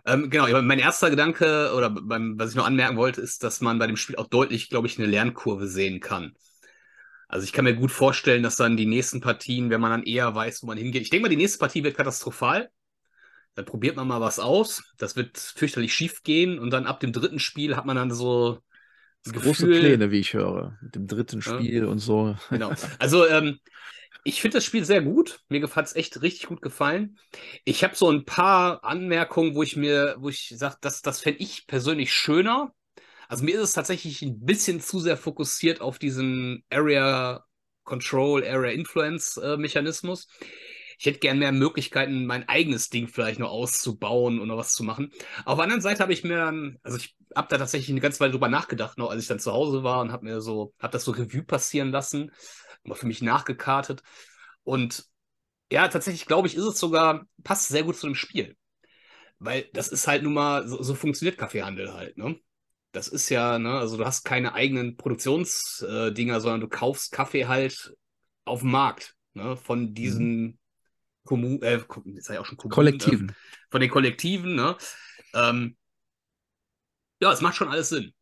[0.06, 3.78] Ähm, genau, mein erster Gedanke oder beim, was ich noch anmerken wollte, ist, dass man
[3.78, 6.34] bei dem Spiel auch deutlich, glaube ich, eine Lernkurve sehen kann.
[7.28, 10.34] Also ich kann mir gut vorstellen, dass dann die nächsten Partien, wenn man dann eher
[10.34, 11.02] weiß, wo man hingeht.
[11.02, 12.70] Ich denke mal, die nächste Partie wird katastrophal.
[13.54, 14.82] Dann probiert man mal was aus.
[14.96, 16.58] Das wird fürchterlich schief gehen.
[16.58, 18.62] Und dann ab dem dritten Spiel hat man dann so
[19.24, 21.58] das Große Gefühl, Pläne, wie ich höre, mit dem dritten Ja.
[21.58, 22.34] Spiel und so.
[22.50, 22.72] Genau.
[22.98, 23.58] Also, ähm,
[24.24, 25.40] ich finde das Spiel sehr gut.
[25.48, 27.18] Mir hat es echt richtig gut gefallen.
[27.64, 31.40] Ich habe so ein paar Anmerkungen, wo ich mir, wo ich sage, das, das fände
[31.40, 32.72] ich persönlich schöner.
[33.28, 37.44] Also mir ist es tatsächlich ein bisschen zu sehr fokussiert auf diesen Area
[37.84, 40.28] Control, Area Influence äh, Mechanismus.
[40.98, 45.12] Ich hätte gern mehr Möglichkeiten, mein eigenes Ding vielleicht noch auszubauen oder was zu machen.
[45.44, 48.20] Auf der anderen Seite habe ich mir, dann- also ich habe da tatsächlich eine ganze
[48.20, 50.92] Weile drüber nachgedacht, noch als ich dann zu Hause war und habe mir so, habe
[50.92, 52.32] das so Revue passieren lassen,
[52.82, 54.02] mal für mich nachgekartet.
[54.64, 55.04] Und
[55.72, 58.56] ja, tatsächlich glaube ich, ist es sogar, passt sehr gut zu dem Spiel.
[59.40, 62.40] Weil das ist halt nun mal, so, so funktioniert Kaffeehandel halt, ne?
[62.92, 67.92] Das ist ja, ne, also du hast keine eigenen Produktionsdinger, sondern du kaufst Kaffee halt
[68.44, 70.58] auf dem Markt, ne, von diesen
[71.24, 73.28] Kommu äh, Kom- jetzt sag ich auch schon Kommunen, Kollektiven.
[73.28, 73.34] Ähm,
[73.70, 74.76] von den Kollektiven, ne?
[75.34, 75.76] Ähm,
[77.20, 78.12] ja, es macht schon alles Sinn.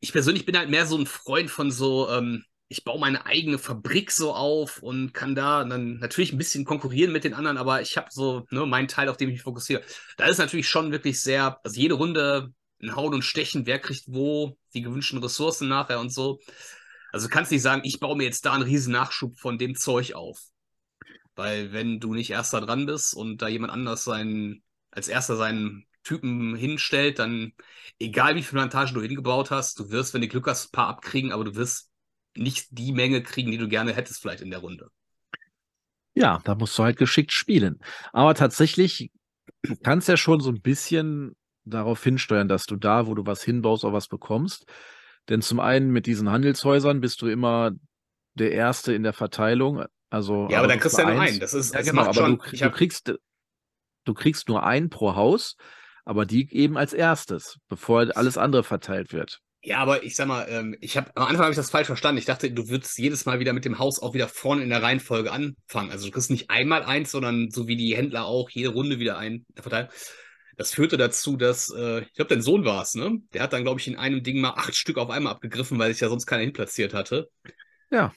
[0.00, 3.58] Ich persönlich bin halt mehr so ein Freund von so, ähm, ich baue meine eigene
[3.58, 7.82] Fabrik so auf und kann da dann natürlich ein bisschen konkurrieren mit den anderen, aber
[7.82, 9.82] ich habe so ne, meinen Teil, auf den ich mich fokussiere.
[10.16, 14.04] Da ist natürlich schon wirklich sehr, also jede Runde ein Hauen und Stechen, wer kriegt
[14.06, 16.40] wo die gewünschten Ressourcen nachher und so.
[17.12, 19.76] Also du kannst nicht sagen, ich baue mir jetzt da einen riesen Nachschub von dem
[19.76, 20.40] Zeug auf.
[21.34, 25.86] Weil wenn du nicht erster dran bist und da jemand anders seinen, als erster seinen
[26.02, 27.52] Typen hinstellt, dann
[27.98, 30.88] egal wie viele Plantagen du hingebaut hast, du wirst, wenn du Glück hast, ein paar
[30.88, 31.90] abkriegen, aber du wirst
[32.34, 34.90] nicht die Menge kriegen, die du gerne hättest vielleicht in der Runde.
[36.14, 37.80] Ja, da musst du halt geschickt spielen.
[38.12, 39.10] Aber tatsächlich,
[39.82, 43.84] kannst ja schon so ein bisschen darauf hinsteuern, dass du da, wo du was hinbaust,
[43.84, 44.64] auch was bekommst.
[45.28, 47.72] Denn zum einen mit diesen Handelshäusern bist du immer
[48.34, 49.84] der Erste in der Verteilung.
[50.08, 51.40] Also, Ja, aber dann du kriegst du ja nur einen.
[51.40, 52.38] Das ist, Ja, das genau, macht aber schon.
[52.38, 53.14] du, du, kriegst,
[54.04, 55.56] du kriegst nur einen pro Haus,
[56.04, 59.40] aber die eben als erstes, bevor alles andere verteilt wird.
[59.62, 62.18] ja, aber ich sag mal, ähm, ich habe am Anfang habe ich das falsch verstanden.
[62.18, 64.82] Ich dachte, du würdest jedes Mal wieder mit dem Haus auch wieder vorne in der
[64.82, 65.90] Reihenfolge anfangen.
[65.90, 69.18] Also du kriegst nicht einmal eins, sondern so wie die Händler auch jede Runde wieder
[69.18, 69.90] ein verteilt.
[70.60, 73.20] Das führte dazu, dass, äh, ich glaube, dein Sohn war es, ne?
[73.32, 75.90] Der hat dann, glaube ich, in einem Ding mal acht Stück auf einmal abgegriffen, weil
[75.92, 77.30] sich ja sonst keiner hinplatziert hatte.
[77.90, 78.12] Ja,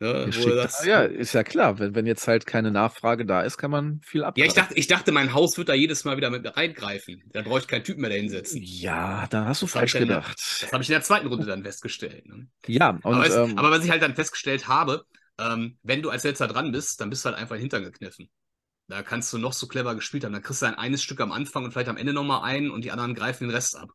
[0.00, 0.28] Ne?
[0.28, 1.78] Das, ja, ist ja klar.
[1.78, 4.48] Wenn, wenn jetzt halt keine Nachfrage da ist, kann man viel Ja, abgreifen.
[4.48, 7.22] ich dachte, ich dachte, mein Haus wird da jedes Mal wieder mit reingreifen.
[7.32, 8.60] Da brauche ich keinen Typen mehr dahinsetzen.
[8.62, 10.36] Ja, da hast du Das falsch dann- gedacht.
[10.62, 12.26] Das habe ich in der zweiten Runde dann festgestellt.
[12.26, 12.48] Ne?
[12.66, 15.04] Ja, und aber, es, ähm, aber was ich halt dann festgestellt habe,
[15.38, 17.84] ähm, wenn du als letzter dran bist, dann bist du halt einfach in den Hintern
[17.84, 18.28] gekniffen.
[18.88, 20.32] Da kannst du noch so clever gespielt haben.
[20.32, 22.84] Dann kriegst du ein eines Stück am Anfang und vielleicht am Ende nochmal ein und
[22.84, 23.90] die anderen greifen den Rest ab.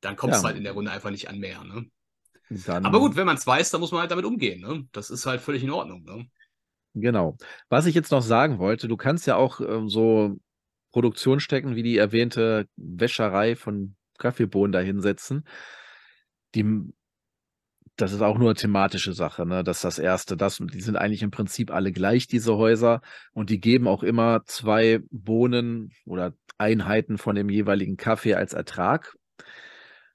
[0.00, 0.40] Dann kommst Ja.
[0.42, 1.62] du halt in der Runde einfach nicht an mehr.
[1.64, 1.86] Ne?
[2.50, 4.60] dann, Aber gut, wenn man es weiß, dann muss man halt damit umgehen.
[4.60, 4.86] Ne?
[4.92, 6.04] Das ist halt völlig in Ordnung.
[6.04, 6.26] Ne?
[6.94, 7.36] Genau.
[7.68, 10.38] Was ich jetzt noch sagen wollte, du kannst ja auch ähm, so
[10.92, 15.44] Produktion stecken, wie die erwähnte Wäscherei von Kaffeebohnen da hinsetzen.
[16.54, 16.64] Die,
[17.96, 19.62] das ist auch nur eine thematische Sache, ne?
[19.62, 20.36] Das ist das Erste.
[20.36, 23.02] Das, die sind eigentlich im Prinzip alle gleich, diese Häuser.
[23.32, 29.14] Und die geben auch immer zwei Bohnen oder Einheiten von dem jeweiligen Kaffee als Ertrag.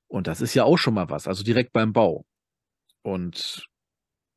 [0.07, 2.25] Und das ist ja auch schon mal was, also direkt beim Bau.
[3.01, 3.67] Und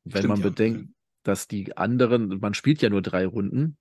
[0.03, 0.49] wenn Stimmt, man ja.
[0.49, 0.89] bedenkt,
[1.23, 3.77] dass die anderen, man spielt ja nur drei Runden.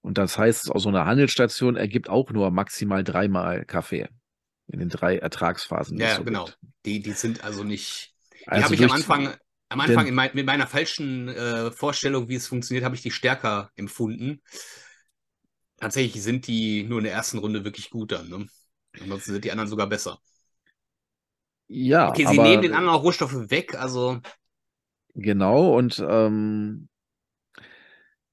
[0.00, 4.08] Und das heißt, auch so eine Handelsstation ergibt auch nur maximal dreimal Kaffee
[4.68, 5.98] in den drei Ertragsphasen.
[5.98, 6.44] Ja, ja, so genau.
[6.44, 6.58] gibt.
[6.86, 8.14] Die, die sind also nicht.
[8.50, 9.34] Also habe ich am Anfang,
[9.68, 13.70] am Anfang mein, mit meiner falschen äh, Vorstellung, wie es funktioniert, habe ich die stärker
[13.76, 14.42] empfunden.
[15.78, 18.28] Tatsächlich sind die nur in der ersten Runde wirklich gut dann.
[18.28, 18.46] Ne?
[19.00, 20.18] Ansonsten sind die anderen sogar besser.
[21.68, 24.20] Ja, Okay, sie aber nehmen den anderen auch Rohstoffe weg, also
[25.14, 26.88] Genau, und ähm,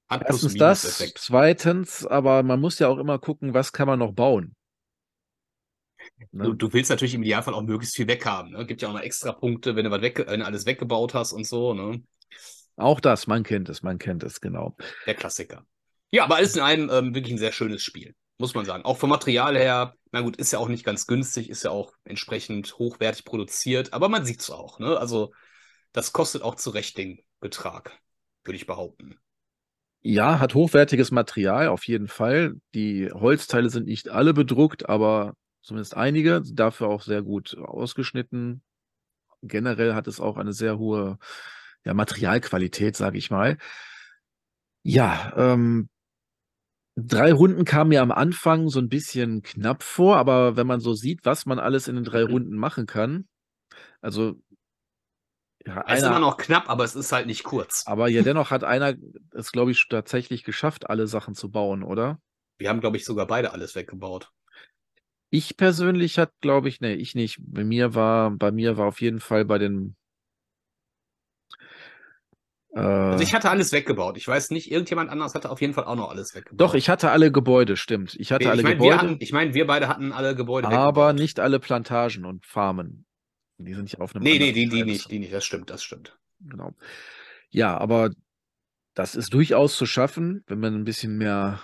[0.08, 4.55] erstens das, zweitens, aber man muss ja auch immer gucken, was kann man noch bauen.
[6.18, 6.54] Du, Ne?
[6.54, 8.52] du willst natürlich im Idealfall auch möglichst viel weghaben.
[8.52, 8.66] Ne?
[8.66, 11.32] Gibt ja auch noch extra Punkte, wenn du, was weg, wenn du alles weggebaut hast
[11.32, 11.74] und so.
[11.74, 12.02] Ne?
[12.76, 14.76] Auch das, man kennt es, man kennt es, genau.
[15.06, 15.64] Der Klassiker.
[16.10, 18.84] Ja, aber alles in allem ähm, wirklich ein sehr schönes Spiel, muss man sagen.
[18.84, 21.92] Auch vom Material her, na gut, ist ja auch nicht ganz günstig, ist ja auch
[22.04, 24.78] entsprechend hochwertig produziert, aber man sieht es auch.
[24.78, 24.98] Ne?
[24.98, 25.32] Also,
[25.92, 27.98] das kostet auch zu Recht den Betrag,
[28.44, 29.18] würde ich behaupten.
[30.02, 32.54] Ja, hat hochwertiges Material, auf jeden Fall.
[32.74, 35.34] Die Holzteile sind nicht alle bedruckt, aber
[35.66, 38.62] zumindest einige, dafür auch sehr gut ausgeschnitten.
[39.42, 41.18] Generell hat es auch eine sehr hohe
[41.84, 43.58] ja, Materialqualität, sage ich mal.
[44.84, 45.88] Ja, ähm,
[46.94, 50.94] drei Runden kamen mir am Anfang so ein bisschen knapp vor, aber wenn man so
[50.94, 53.26] sieht, was man alles in den drei Runden machen kann,
[54.00, 54.40] also
[55.66, 57.82] ja, Es ist immer noch knapp, aber es ist halt nicht kurz.
[57.88, 58.94] aber ja, dennoch hat einer
[59.32, 62.20] es, glaube ich, tatsächlich geschafft, alle Sachen zu bauen, oder?
[62.58, 64.30] Wir haben, glaube ich, sogar beide alles weggebaut.
[65.36, 67.38] Ich persönlich hat, glaube ich, nee, ich nicht.
[67.40, 69.94] Bei mir war, bei mir war auf jeden Fall bei den
[72.72, 74.16] Also äh, ich hatte alles weggebaut.
[74.16, 76.58] Ich weiß nicht, irgendjemand anders hatte auf jeden Fall auch noch alles weggebaut.
[76.58, 78.14] doch, ich hatte alle Gebäude, stimmt.
[78.18, 80.68] Ich hatte ich alle meine, wir, Gebäude, hatten, ich mein, wir beide hatten alle Gebäude
[80.68, 81.14] aber weggebaut.
[81.16, 83.04] nicht alle Plantagen und Farmen.
[83.58, 85.34] Die sind ja auf einem Nee, nee, die, die nicht, die nicht.
[85.34, 86.18] Das stimmt, das stimmt.
[86.40, 86.72] Genau.
[87.50, 88.10] Ja, aber
[88.94, 91.60] das ist durchaus zu schaffen, wenn man ein bisschen mehr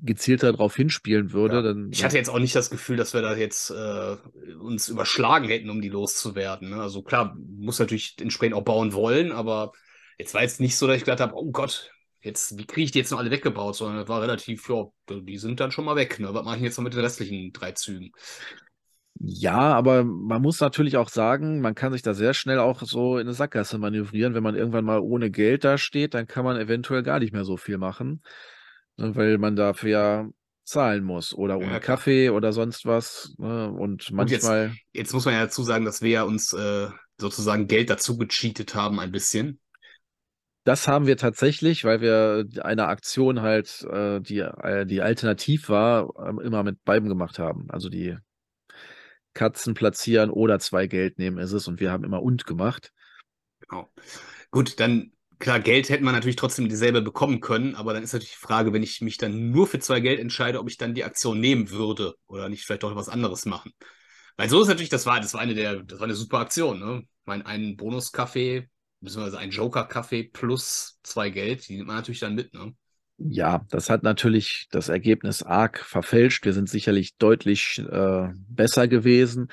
[0.00, 1.62] gezielter drauf hinspielen würde, Ja.
[1.62, 1.90] dann.
[1.92, 4.16] Ich hatte jetzt auch nicht das Gefühl, dass wir da jetzt äh,
[4.60, 6.70] uns überschlagen hätten, um die loszuwerden.
[6.70, 6.80] Ne?
[6.80, 9.72] Also klar, muss natürlich entsprechend auch bauen wollen, aber
[10.18, 12.90] jetzt war jetzt nicht so, dass ich gedacht habe, oh Gott, jetzt, wie kriege ich
[12.92, 15.96] die jetzt noch alle weggebaut, sondern es war relativ, ja, die sind dann schon mal
[15.96, 16.18] weg.
[16.18, 16.32] Ne?
[16.32, 18.12] Was mache ich jetzt noch mit den restlichen drei Zügen?
[19.24, 23.18] Ja, aber man muss natürlich auch sagen, man kann sich da sehr schnell auch so
[23.18, 24.34] in eine Sackgasse manövrieren.
[24.34, 27.56] Wenn man irgendwann mal ohne Geld dasteht, dann kann man eventuell gar nicht mehr so
[27.56, 28.22] viel machen,
[28.96, 30.28] weil man dafür ja
[30.64, 31.80] zahlen muss oder ohne Ja.
[31.80, 33.34] Kaffee oder sonst was.
[33.38, 36.52] ne, Und Und jetzt- manchmal, Jetzt muss man ja dazu sagen, dass wir ja uns
[36.52, 39.58] äh, sozusagen Geld dazu gecheatet haben, ein bisschen.
[40.64, 46.14] das haben wir tatsächlich, weil wir eine Aktion halt, äh, die, äh, die alternativ war,
[46.24, 47.68] ähm, immer mit beiden gemacht haben.
[47.70, 48.16] Also die
[49.34, 52.92] Katzen platzieren oder zwei Geld nehmen ist es und wir haben immer und gemacht.
[53.60, 53.90] Genau.
[54.50, 55.11] Gut, dann,
[55.42, 58.72] klar, Geld hätten wir natürlich trotzdem dieselbe bekommen können, aber dann ist natürlich die Frage,
[58.72, 61.70] wenn ich mich dann nur für zwei Geld entscheide, ob ich dann die Aktion nehmen
[61.70, 63.72] würde oder nicht vielleicht doch was anderes machen.
[64.36, 66.78] Weil so ist natürlich, das war, das war eine der, das war eine super Aktion,
[66.78, 67.02] ne?
[67.02, 68.68] Ich meine, einen Bonus-Kaffee,
[69.00, 72.72] beziehungsweise ein Joker-Kaffee plus zwei Geld, die nimmt man natürlich dann mit, ne?
[73.18, 76.44] Ja, das hat natürlich das Ergebnis arg verfälscht.
[76.44, 79.48] Wir sind sicherlich deutlich äh, besser gewesen.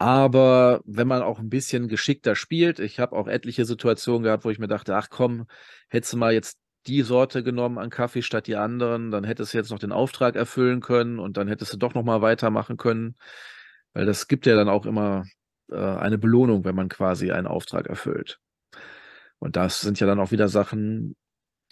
[0.00, 4.50] Aber wenn man auch ein bisschen geschickter spielt, ich habe auch etliche Situationen gehabt, wo
[4.50, 5.46] ich mir dachte, ach komm,
[5.90, 9.58] hättest du mal jetzt die Sorte genommen an Kaffee statt die anderen, dann hättest du
[9.58, 13.16] jetzt noch den Auftrag erfüllen können und dann hättest du doch noch mal weitermachen können,
[13.92, 15.24] weil das gibt ja dann auch immer
[15.70, 18.40] äh, eine Belohnung, wenn man quasi einen Auftrag erfüllt.
[19.38, 21.14] Und das sind ja dann auch wieder Sachen,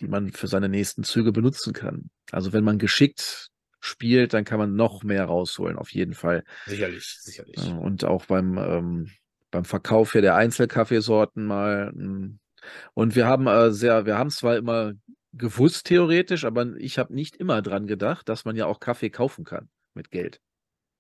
[0.01, 2.11] die man für seine nächsten Züge benutzen kann.
[2.31, 3.49] Also wenn man geschickt
[3.81, 6.45] spielt, dann kann man noch mehr rausholen, auf jeden Fall.
[6.67, 7.57] Sicherlich, sicherlich.
[7.57, 9.11] Ja, Und auch beim, ähm,
[9.51, 11.93] beim Verkauf hier der Einzelkaffeesorten mal.
[11.93, 12.39] mm.
[12.95, 14.93] Und wir haben äh, sehr, wir haben es zwar immer
[15.33, 19.45] gewusst theoretisch, aber ich habe nicht immer dran gedacht, dass man ja auch Kaffee kaufen
[19.45, 20.41] kann mit Geld,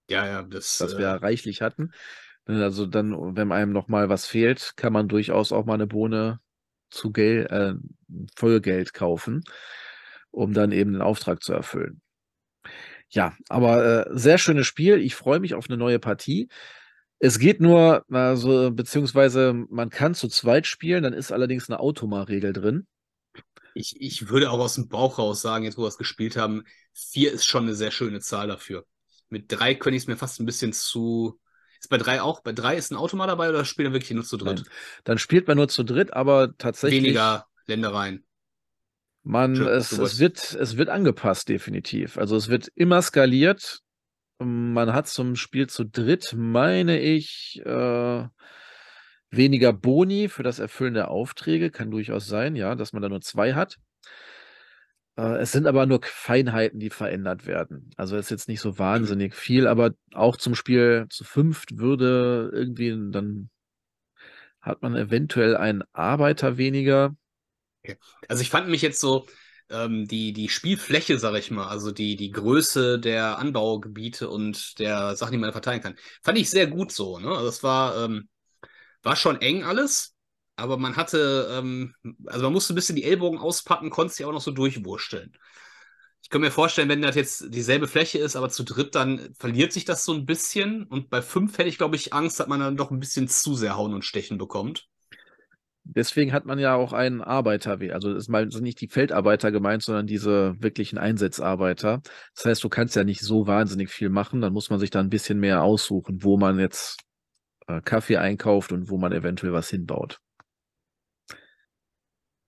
[0.09, 1.91] Ja, ja, das, äh, wir reichlich hatten.
[2.47, 6.41] Also dann, wenn einem noch mal was fehlt, kann man durchaus auch mal eine Bohne
[6.91, 7.75] zu Geld, äh,
[8.37, 9.43] Vollgeld kaufen,
[10.31, 12.01] um dann eben den Auftrag zu erfüllen.
[13.11, 15.01] Ja, aber äh, sehr schönes Spiel.
[15.01, 16.49] Ich freue mich auf eine neue Partie.
[17.21, 22.53] Es geht nur, also, beziehungsweise man kann zu zweit spielen, dann ist allerdings eine Automa-Regel
[22.53, 22.87] drin.
[23.75, 26.65] Ich, ich würde auch aus dem Bauch raus sagen, jetzt wo wir es gespielt haben,
[26.93, 28.85] vier ist schon eine sehr schöne Zahl dafür.
[29.31, 31.39] Mit drei könnte ich es mir fast ein bisschen zu.
[31.81, 32.41] Ist bei drei auch?
[32.41, 34.65] Bei drei ist ein Automat dabei oder spielen wir wirklich nur zu dritt?
[35.05, 38.25] Dann spielt man nur zu dritt, aber tatsächlich, Weniger Ländereien.
[39.29, 42.17] Man, Schön, es, es wird, es wird angepasst, definitiv.
[42.17, 43.81] Also es wird immer skaliert.
[44.39, 48.25] Man hat zum Spiel zu dritt, meine ich, äh,
[49.31, 51.71] weniger Boni für das Erfüllen der Aufträge.
[51.71, 53.77] Kann durchaus sein, ja, dass man da nur zwei hat.
[55.19, 57.91] Äh, es sind aber nur Feinheiten, die verändert werden.
[57.99, 62.51] Also es ist jetzt nicht so wahnsinnig viel, aber auch zum Spiel zu fünft würde
[62.55, 63.51] irgendwie, dann
[64.63, 67.15] hat man eventuell einen Arbeiter weniger.
[68.29, 69.27] Also ich fand mich jetzt so,
[69.71, 75.17] ähm, die, die Spielfläche, sag ich mal, also die, die Größe der Anbaugebiete und der
[75.17, 77.19] Sachen, die man verteilen kann, fand ich sehr gut so.
[77.19, 77.29] Ne?
[77.29, 78.29] Also es war, ähm,
[79.03, 80.15] war schon eng alles,
[80.57, 81.95] aber man hatte, ähm,
[82.27, 85.33] also man musste ein bisschen die Ellbogen auspacken, konnte sich auch noch so durchwursteln.
[86.23, 89.73] Ich kann mir vorstellen, wenn das jetzt dieselbe Fläche ist, aber zu dritt, dann verliert
[89.73, 90.85] sich das so ein bisschen.
[90.85, 93.55] Und bei fünf hätte ich, glaube ich, Angst, dass man dann doch ein bisschen zu
[93.55, 94.89] sehr Hauen und Stechen bekommt.
[95.91, 100.07] Deswegen hat man ja auch einen Arbeiter, also das sind nicht die Feldarbeiter gemeint, sondern
[100.07, 102.03] diese wirklichen Einsatzarbeiter.
[102.35, 105.01] Das heißt, du kannst ja nicht so wahnsinnig viel machen, dann muss man sich da
[105.01, 106.99] ein bisschen mehr aussuchen, wo man jetzt
[107.69, 110.21] äh, Kaffee einkauft und wo man eventuell was hinbaut.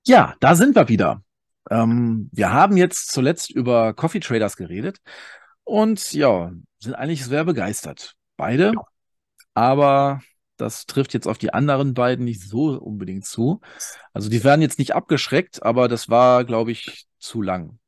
[0.06, 1.22] Ja, da sind wir wieder.
[1.70, 4.98] Ähm, wir haben jetzt zuletzt über Coffee Traders geredet
[5.64, 8.16] und ja, sind eigentlich sehr begeistert.
[8.36, 8.72] Beide.
[9.54, 10.20] Aber
[10.60, 13.60] das trifft jetzt auf die anderen beiden nicht so unbedingt zu.
[14.12, 17.78] Also die werden jetzt nicht abgeschreckt, aber das war, glaube ich, zu lang.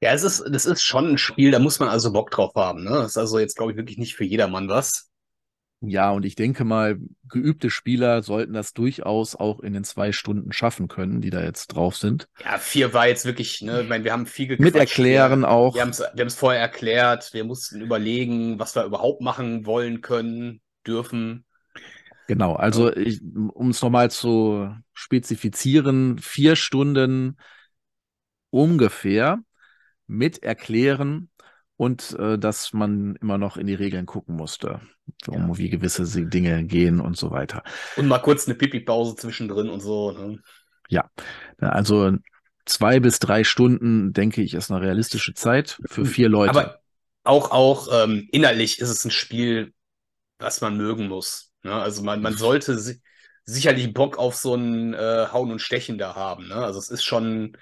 [0.00, 2.84] Ja, es ist, das ist schon ein Spiel, da muss man also Bock drauf haben.
[2.84, 2.90] Ne?
[2.90, 5.10] Das ist also jetzt, glaube ich, wirklich nicht für jedermann was.
[5.80, 6.98] Ja, und ich denke mal,
[7.28, 11.68] geübte Spieler sollten das durchaus auch in den zwei Stunden schaffen können, die da jetzt
[11.68, 12.28] drauf sind.
[12.42, 14.64] Ja, vier war jetzt wirklich, ne, ich meine, wir haben viel gequatscht.
[14.64, 15.74] Mit erklären wir, auch.
[15.74, 21.45] Wir haben es vorher erklärt, wir mussten überlegen, was wir überhaupt machen wollen können, dürfen.
[22.26, 22.92] Genau, also
[23.52, 27.36] um es nochmal zu spezifizieren, vier Stunden
[28.50, 29.38] ungefähr
[30.06, 31.30] mit Erklären
[31.76, 34.80] und äh, dass man immer noch in die Regeln gucken musste,
[35.28, 35.58] um ja.
[35.58, 37.62] wie gewisse Dinge gehen und so weiter.
[37.96, 40.12] Und mal kurz eine Pipi-Pause zwischendrin und so.
[40.12, 40.40] Ne?
[40.88, 41.10] Ja,
[41.58, 42.12] also
[42.64, 46.06] zwei bis drei Stunden, denke ich, ist eine realistische Zeit für hm.
[46.06, 46.50] vier Leute.
[46.50, 46.80] Aber
[47.24, 49.72] auch, auch ähm, innerlich ist es ein Spiel,
[50.38, 51.52] was man mögen muss.
[51.62, 51.72] Ne?
[51.72, 53.00] Also man, man sollte si
[53.44, 56.48] sicherlich Bock auf so ein äh, Hauen und Stechen da haben.
[56.48, 56.56] Ne?
[56.56, 57.56] Also es ist schon,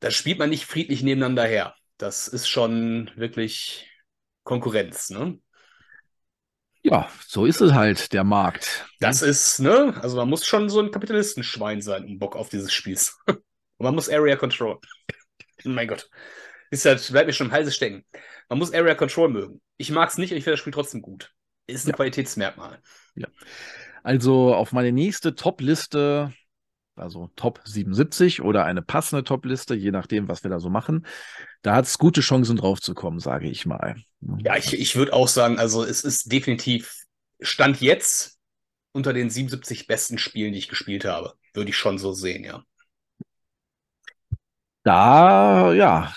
[0.00, 1.74] da spielt man nicht friedlich nebeneinander her.
[1.96, 3.88] Das ist schon wirklich
[4.42, 5.38] Konkurrenz, ne?
[6.82, 8.86] Ja, so ist es halt, der Markt.
[9.00, 9.98] Das ist, ne?
[10.02, 12.98] Also man muss schon so ein Kapitalistenschwein sein, um Bock auf dieses Spiel.
[13.26, 13.42] Und
[13.78, 14.78] man muss Area Control.
[15.64, 16.08] mein Gott.
[16.70, 18.04] Ist halt, bleibt mir schon im Halse stecken.
[18.48, 19.60] Man muss Area Control mögen.
[19.76, 21.32] Ich mag es nicht, ich finde das Spiel trotzdem gut.
[21.66, 21.96] Ist ein ja.
[21.96, 22.80] Qualitätsmerkmal.
[23.14, 23.28] Ja.
[24.02, 26.32] Also auf meine nächste Top-Liste,
[26.94, 31.06] also Top 77 oder eine passende Top-Liste, je nachdem, was wir da so machen,
[31.62, 33.96] da hat es gute Chancen drauf zu kommen, sage ich mal.
[34.38, 37.04] Ja, ich, ich würde auch sagen, also es ist definitiv
[37.40, 38.38] Stand jetzt
[38.92, 41.34] unter den 77 besten Spielen, die ich gespielt habe.
[41.52, 42.62] Würde ich schon so sehen, ja.
[44.84, 46.14] Da, ja,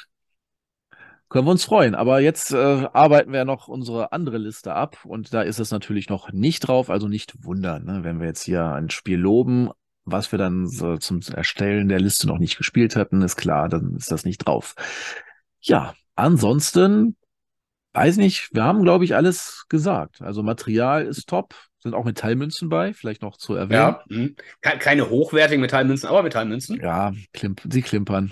[1.30, 1.95] können wir uns freuen.
[1.95, 6.09] Aber jetzt äh, arbeiten wir noch unsere andere Liste ab und da ist es natürlich
[6.09, 8.03] noch nicht drauf, also nicht wundern, ne?
[8.03, 9.69] wenn wir jetzt hier ein Spiel loben,
[10.05, 13.95] was wir dann so zum Erstellen der Liste noch nicht gespielt hatten, ist klar, dann
[13.95, 14.75] ist das nicht drauf.
[15.61, 17.15] Ja, ansonsten,
[17.93, 20.21] weiß nicht, wir haben, glaube ich, alles gesagt.
[20.21, 23.80] Also Material ist top, sind auch Metallmünzen bei, vielleicht noch zu erwähnen.
[23.80, 24.36] Ja, hm.
[24.61, 26.80] keine hochwertigen Metallmünzen, aber Metallmünzen.
[26.82, 28.32] Ja, klimp sie klimpern.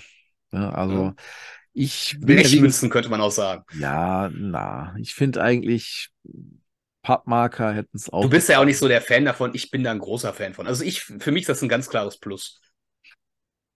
[0.51, 1.15] Ja, also ja.
[1.79, 3.63] Ich Blechmünzen könnte man auch sagen.
[3.77, 6.09] Ja, na, ich finde eigentlich,
[7.03, 8.23] Pappmarker hätten es auch.
[8.23, 9.51] Du bist ja auch nicht so der Fan davon.
[9.53, 10.65] Ich bin da ein großer Fan von.
[10.65, 12.59] Also ich, für mich ist das ein ganz klares Plus.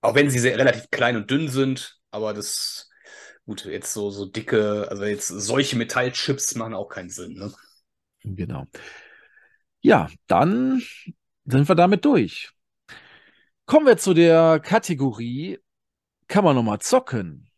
[0.01, 2.89] Auch wenn sie sehr, relativ klein und dünn sind, aber das,
[3.45, 7.53] gut, jetzt so, so dicke, also jetzt solche Metallchips machen auch keinen Sinn, ne?
[8.23, 8.65] Genau.
[9.81, 10.81] Ja, dann
[11.45, 12.49] sind wir damit durch.
[13.67, 15.59] Kommen wir zu der Kategorie,
[16.27, 17.50] kann man nochmal zocken?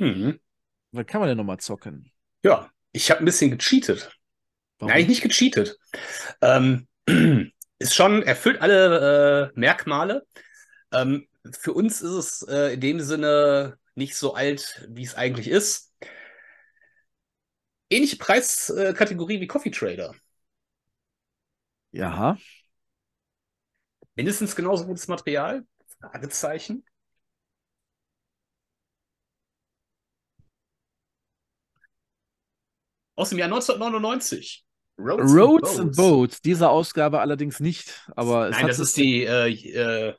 [0.00, 0.40] Mhm.
[0.92, 2.10] Was kann man denn nochmal zocken?
[2.42, 4.10] Ja, ich habe ein bisschen gecheatet.
[4.78, 4.92] Warum?
[4.92, 5.78] Eigentlich nicht gecheatet.
[6.40, 6.88] Ähm,
[7.78, 10.26] ist schon, erfüllt alle äh, Merkmale.
[10.92, 15.48] Ähm, für uns ist es äh, in dem Sinne nicht so alt, wie es eigentlich
[15.48, 15.92] ist.
[17.90, 20.14] Ähnliche Preiskategorie wie Coffee Trader.
[21.92, 22.38] Ja.
[24.14, 25.64] Mindestens genauso gutes Material?
[26.00, 26.84] Fragezeichen.
[33.20, 34.64] Aus dem Jahr 1999.
[34.98, 35.78] Roads, Roads and, Boats.
[35.78, 36.42] and, Boats.
[36.42, 40.14] Diese Ausgabe allerdings nicht, aber Nein, das ist die äh, äh,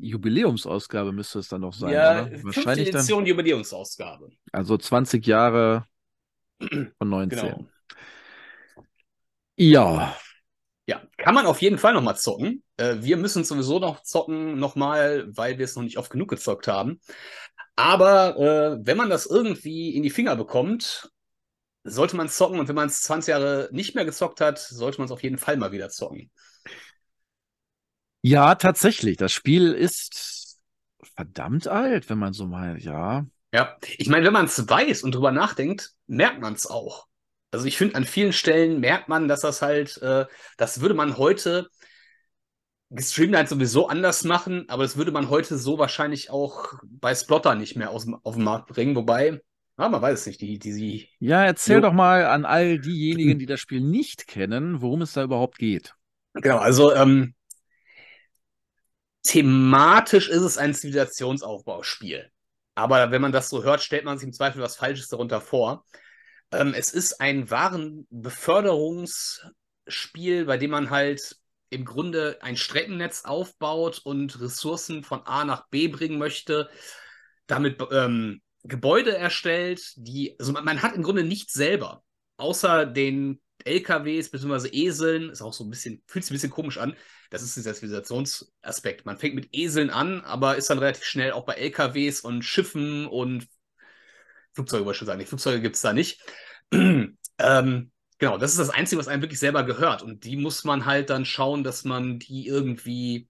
[0.00, 1.92] Jubiläumsausgabe müsste es dann noch sein.
[1.92, 2.44] Ja, oder?
[2.44, 4.30] wahrscheinlich Edition dann, Jubiläumsausgabe.
[4.50, 5.86] Also 20 Jahre
[6.60, 7.38] von 19.
[7.38, 7.66] Genau.
[9.56, 10.16] Ja.
[10.86, 12.64] Ja, kann man auf jeden Fall nochmal zocken.
[12.76, 16.66] Äh, wir müssen sowieso noch zocken, nochmal, weil wir es noch nicht oft genug gezockt
[16.66, 17.00] haben.
[17.76, 21.10] Aber äh, wenn man das irgendwie in die Finger bekommt,
[21.84, 22.60] sollte man zocken.
[22.60, 25.38] Und wenn man es 20 Jahre nicht mehr gezockt hat, sollte man es auf jeden
[25.38, 26.30] Fall mal wieder zocken.
[28.22, 29.16] Ja, tatsächlich.
[29.16, 30.58] Das Spiel ist
[31.14, 33.26] verdammt alt, wenn man so meint, ja.
[33.52, 37.06] Ja, ich meine, wenn man es weiß und drüber nachdenkt, merkt man es auch.
[37.50, 40.24] Also ich finde, an vielen Stellen merkt man, dass das halt, äh,
[40.56, 41.68] das würde man heute
[42.94, 47.76] gestreamlined sowieso anders machen, aber das würde man heute so wahrscheinlich auch bei Splotter nicht
[47.76, 48.94] mehr aus, auf den Markt bringen.
[48.94, 49.40] Wobei,
[49.76, 53.38] ah, man weiß es nicht, die, die, die Ja, erzähl doch mal an all diejenigen,
[53.38, 55.94] die das Spiel nicht kennen, worum es da überhaupt geht.
[56.34, 57.34] Genau, also ähm,
[59.22, 62.30] thematisch ist es ein Zivilisationsaufbauspiel.
[62.74, 65.84] Aber wenn man das so hört, stellt man sich im Zweifel was Falsches darunter vor.
[66.52, 71.41] Ähm, es ist ein wahren Beförderungsspiel, bei dem man halt
[71.72, 76.68] im Grunde ein Streckennetz aufbaut und Ressourcen von A nach B bringen möchte,
[77.46, 82.02] damit ähm, Gebäude erstellt, die, also man, man, hat im Grunde nichts selber,
[82.36, 84.68] außer den LKWs bzw.
[84.72, 86.96] Eseln, ist auch so ein bisschen, fühlt sich ein bisschen komisch an.
[87.30, 89.06] Das ist dieser Zivilisationsaspekt.
[89.06, 93.06] Man fängt mit Eseln an, aber ist dann relativ schnell auch bei LKWs und Schiffen
[93.06, 93.48] und
[94.52, 95.20] Flugzeuge, wollte ich schon sagen.
[95.20, 96.20] Die Flugzeuge gibt es da nicht.
[96.72, 97.91] ähm,
[98.22, 100.00] Genau, das ist das Einzige, was einem wirklich selber gehört.
[100.00, 103.26] Und die muss man halt dann schauen, dass man die irgendwie,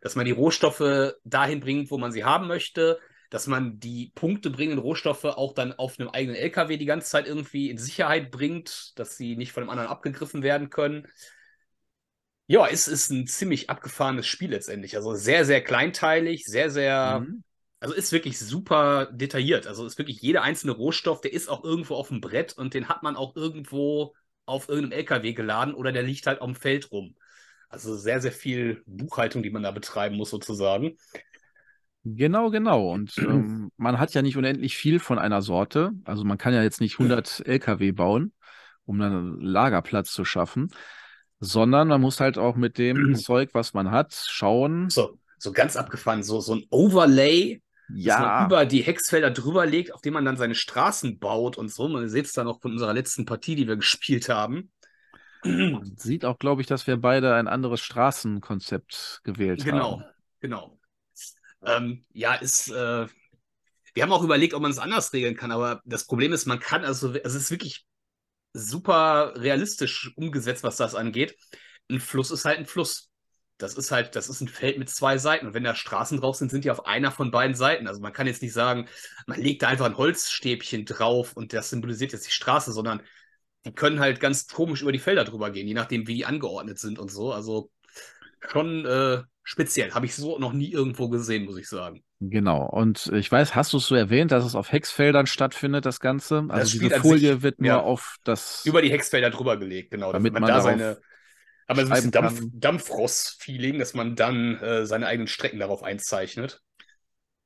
[0.00, 2.98] dass man die Rohstoffe dahin bringt, wo man sie haben möchte,
[3.30, 7.28] dass man die Punkte bringenden Rohstoffe auch dann auf einem eigenen LKW die ganze Zeit
[7.28, 11.06] irgendwie in Sicherheit bringt, dass sie nicht von dem anderen abgegriffen werden können.
[12.48, 14.96] Ja, es ist ein ziemlich abgefahrenes Spiel letztendlich.
[14.96, 17.20] Also sehr, sehr kleinteilig, sehr, sehr.
[17.20, 17.44] Mhm.
[17.78, 19.68] Also ist wirklich super detailliert.
[19.68, 22.88] Also ist wirklich jeder einzelne Rohstoff, der ist auch irgendwo auf dem Brett und den
[22.88, 24.16] hat man auch irgendwo
[24.46, 27.14] auf irgendeinem LKW geladen oder der liegt halt dem Feld rum.
[27.68, 30.96] Also sehr, sehr viel Buchhaltung, die man da betreiben muss, sozusagen.
[32.04, 32.92] Genau, genau.
[32.92, 35.92] Und ähm, man hat ja nicht unendlich viel von einer Sorte.
[36.04, 38.32] Also man kann ja jetzt nicht 100 LKW bauen,
[38.84, 40.70] um dann einen Lagerplatz zu schaffen,
[41.40, 44.90] sondern man muss halt auch mit dem Zeug, was man hat, schauen.
[44.90, 47.62] So, so ganz abgefahren, so, so ein Overlay
[47.94, 48.18] ja.
[48.18, 51.70] dass man über die Hexfelder drüber legt, auf dem man dann seine Straßen baut und
[51.70, 51.88] so.
[51.88, 54.70] Man sieht es dann auch von unserer letzten Partie, die wir gespielt haben.
[55.44, 60.04] Man sieht auch, glaube ich, dass wir beide ein anderes Straßenkonzept gewählt genau, haben.
[60.40, 60.78] Genau,
[61.60, 61.76] genau.
[61.76, 62.68] Ähm, ja, ist.
[62.68, 63.06] Äh,
[63.94, 66.60] wir haben auch überlegt, ob man es anders regeln kann, aber das Problem ist, man
[66.60, 67.84] kann, also, also es ist wirklich
[68.54, 71.36] super realistisch umgesetzt, was das angeht.
[71.90, 73.11] Ein Fluss ist halt ein Fluss
[73.62, 75.46] das ist halt, das ist ein Feld mit zwei Seiten.
[75.46, 77.86] Und wenn da Straßen drauf sind, sind die auf einer von beiden Seiten.
[77.86, 78.88] Also man kann jetzt nicht sagen,
[79.26, 83.02] man legt da einfach ein Holzstäbchen drauf und das symbolisiert jetzt die Straße, sondern
[83.64, 86.78] die können halt ganz komisch über die Felder drüber gehen, je nachdem, wie die angeordnet
[86.78, 87.32] sind und so.
[87.32, 87.70] Also
[88.40, 89.92] schon äh, speziell.
[89.92, 92.02] Habe ich so noch nie irgendwo gesehen, muss ich sagen.
[92.20, 92.68] Genau.
[92.68, 96.46] Und ich weiß, hast du es so erwähnt, dass es auf Hexfeldern stattfindet, das Ganze?
[96.48, 98.64] Also das diese Folie wird nur ja, auf das.
[98.64, 100.12] Über die Hexfelder drüber gelegt, genau.
[100.12, 100.98] Damit man, man da seine
[101.72, 106.60] aber so ein bisschen Dampf, Dampfrost-Feeling, dass man dann äh, seine eigenen Strecken darauf einzeichnet.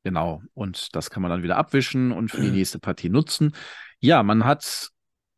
[0.05, 3.55] Genau, und das kann man dann wieder abwischen und für die nächste Partie nutzen.
[3.99, 4.91] Ja, man hat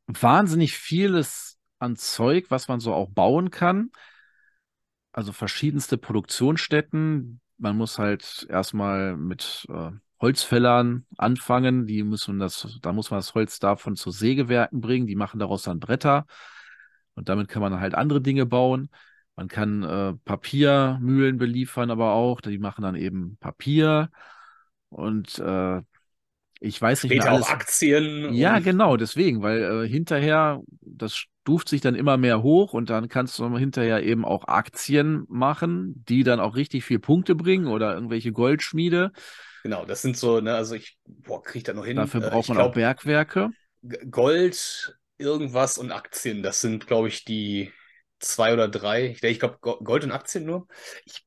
[0.07, 3.91] wahnsinnig vieles an Zeug, was man so auch bauen kann.
[5.13, 7.41] Also verschiedenste Produktionsstätten.
[7.57, 11.87] Man muss halt erstmal mit äh, Holzfällern anfangen.
[11.87, 15.07] Die müssen das, da muss man das Holz davon zu Sägewerken bringen.
[15.07, 16.27] Die machen daraus dann Bretter.
[17.19, 18.91] Und damit kann man halt andere Dinge bauen.
[19.35, 22.41] Man kann äh, Papiermühlen beliefern, aber auch.
[22.41, 24.09] Die machen dann eben Papier.
[24.89, 25.83] Und äh,
[26.61, 27.47] ich weiß nicht Später mehr alles.
[27.47, 28.33] auch Aktien.
[28.33, 33.09] Ja, genau, deswegen, weil äh, hinterher, das stuft sich dann immer mehr hoch und dann
[33.09, 37.95] kannst du hinterher eben auch Aktien machen, die dann auch richtig viel Punkte bringen oder
[37.95, 39.11] irgendwelche Goldschmiede.
[39.65, 41.97] Genau, das sind so, ne, also ich, boah, krieg ich da noch hin.
[41.97, 43.51] Dafür äh, braucht man glaub, auch Bergwerke.
[44.09, 46.43] Gold irgendwas und Aktien.
[46.43, 47.73] Das sind, glaube ich, die
[48.21, 49.11] zwei oder drei.
[49.11, 50.67] Ich, ich glaube, Gold und Aktien nur.
[51.05, 51.25] Ich,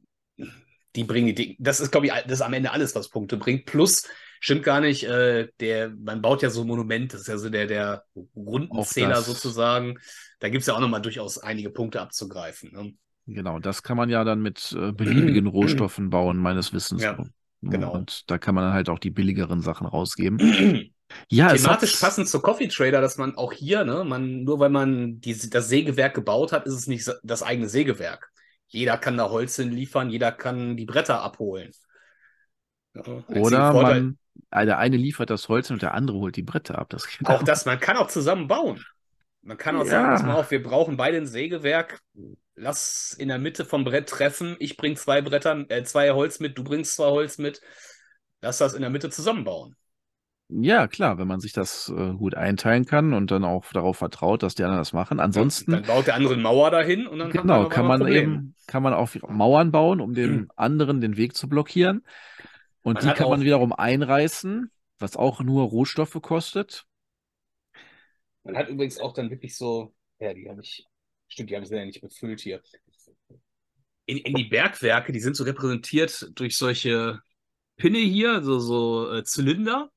[0.96, 3.66] die bringen die, das ist, glaube ich, das ist am Ende alles, was Punkte bringt.
[3.66, 4.08] Plus,
[4.40, 7.68] stimmt gar nicht, äh, der, man baut ja so Monumente, das ist ja so der,
[7.68, 8.04] der
[8.36, 9.98] Rundenzähler sozusagen.
[10.40, 12.72] Da gibt es ja auch nochmal durchaus einige Punkte abzugreifen.
[12.74, 12.94] Ne?
[13.28, 17.04] Genau, das kann man ja dann mit äh, beliebigen Rohstoffen bauen, meines Wissens.
[17.04, 17.18] Ja,
[17.62, 17.94] genau.
[17.94, 20.40] Und da kann man dann halt auch die billigeren Sachen rausgeben.
[21.30, 25.20] Ja, Thematisch passend zu Coffee Trader, dass man auch hier, ne, man, nur weil man
[25.22, 28.32] die, das Sägewerk gebaut hat, ist es nicht das eigene Sägewerk.
[28.68, 31.72] Jeder kann da Holz hinliefern, jeder kann die Bretter abholen.
[32.94, 34.18] Ja, Oder man,
[34.54, 36.90] der eine liefert das Holz und der andere holt die Bretter ab.
[36.90, 38.84] Das auch das, man kann auch zusammen bauen.
[39.42, 39.90] Man kann auch ja.
[39.90, 42.02] sagen, pass mal auf, wir brauchen beide ein Sägewerk.
[42.56, 44.56] Lass in der Mitte vom Brett treffen.
[44.60, 47.62] Ich bring zwei Bretter, äh, zwei Holz mit, du bringst zwei Holz mit.
[48.42, 49.76] Lass das in der Mitte zusammenbauen.
[50.54, 54.44] Ja, klar, wenn man sich das äh, gut einteilen kann und dann auch darauf vertraut,
[54.44, 55.22] dass die anderen das machen.
[55.22, 55.72] Ansonsten.
[55.72, 58.94] Dann baut der andere eine Mauer dahin und dann genau, kann man eben, kann man
[58.94, 60.52] auch Mauern bauen, um dem mhm.
[60.58, 62.04] anderen den Weg zu blockieren.
[62.82, 66.86] Und man die kann man wiederum einreißen, was auch nur Rohstoffe kostet.
[68.44, 70.86] Man hat übrigens auch dann wirklich so, ja, die habe ich,
[71.28, 72.62] stimmt, die habe ich ja nicht befüllt hier.
[74.06, 77.20] In, in die Bergwerke, die sind so repräsentiert durch solche
[77.78, 79.90] Pinne hier, so, so äh, Zylinder.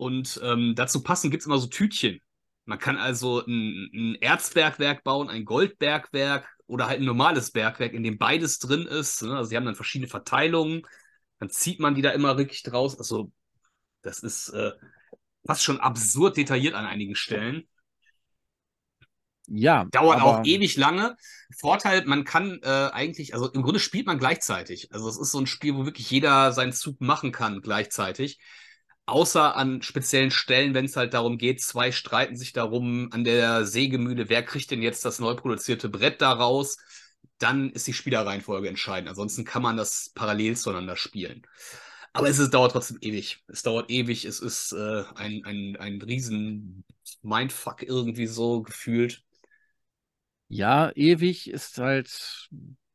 [0.00, 2.22] Und ähm, dazu passend gibt es immer so Tütchen.
[2.64, 8.02] Man kann also ein, ein Erzbergwerk bauen, ein Goldbergwerk oder halt ein normales Bergwerk, in
[8.02, 9.20] dem beides drin ist.
[9.20, 9.36] Ne?
[9.36, 10.86] Also sie haben dann verschiedene Verteilungen.
[11.38, 12.98] Dann zieht man die da immer richtig draus.
[12.98, 13.30] Also
[14.00, 14.72] das ist äh,
[15.46, 17.68] fast schon absurd detailliert an einigen Stellen.
[19.48, 19.84] Ja.
[19.90, 21.14] Dauert auch ewig lange.
[21.58, 24.94] Vorteil, man kann äh, eigentlich, also im Grunde spielt man gleichzeitig.
[24.94, 28.38] Also es ist so ein Spiel, wo wirklich jeder seinen Zug machen kann gleichzeitig.
[29.10, 33.66] Außer an speziellen Stellen, wenn es halt darum geht, zwei streiten sich darum an der
[33.66, 36.76] Sägemühle, wer kriegt denn jetzt das neu produzierte Brett daraus,
[37.38, 39.08] dann ist die Spielerreihenfolge entscheidend.
[39.08, 41.42] Ansonsten kann man das parallel zueinander spielen.
[42.12, 43.42] Aber es ist, dauert trotzdem ewig.
[43.48, 44.24] Es dauert ewig.
[44.26, 46.84] Es ist äh, ein, ein, ein riesen
[47.22, 49.24] Mindfuck irgendwie so gefühlt.
[50.46, 52.48] Ja, ewig ist halt.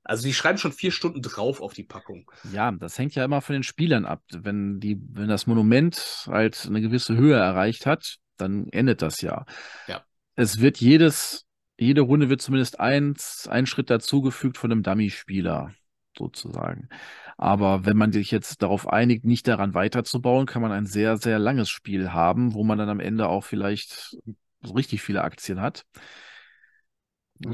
[0.06, 2.30] Also die schreiben schon vier Stunden drauf auf die Packung.
[2.54, 4.22] Ja, das hängt ja immer von den Spielern ab.
[4.32, 9.46] Wenn die, wenn das Monument halt eine gewisse Höhe erreicht hat, dann endet das ja.
[9.88, 10.06] Ja.
[10.36, 11.46] Es wird jedes,
[11.78, 15.74] jede Runde wird zumindest eins, ein Schritt dazugefügt von einem Dummy-Spieler,
[16.16, 16.90] sozusagen.
[17.38, 21.40] Aber wenn man sich jetzt darauf einigt, nicht daran weiterzubauen, kann man ein sehr, sehr
[21.40, 24.18] langes Spiel haben, wo man dann am Ende auch vielleicht
[24.62, 25.84] so richtig viele Aktien hat.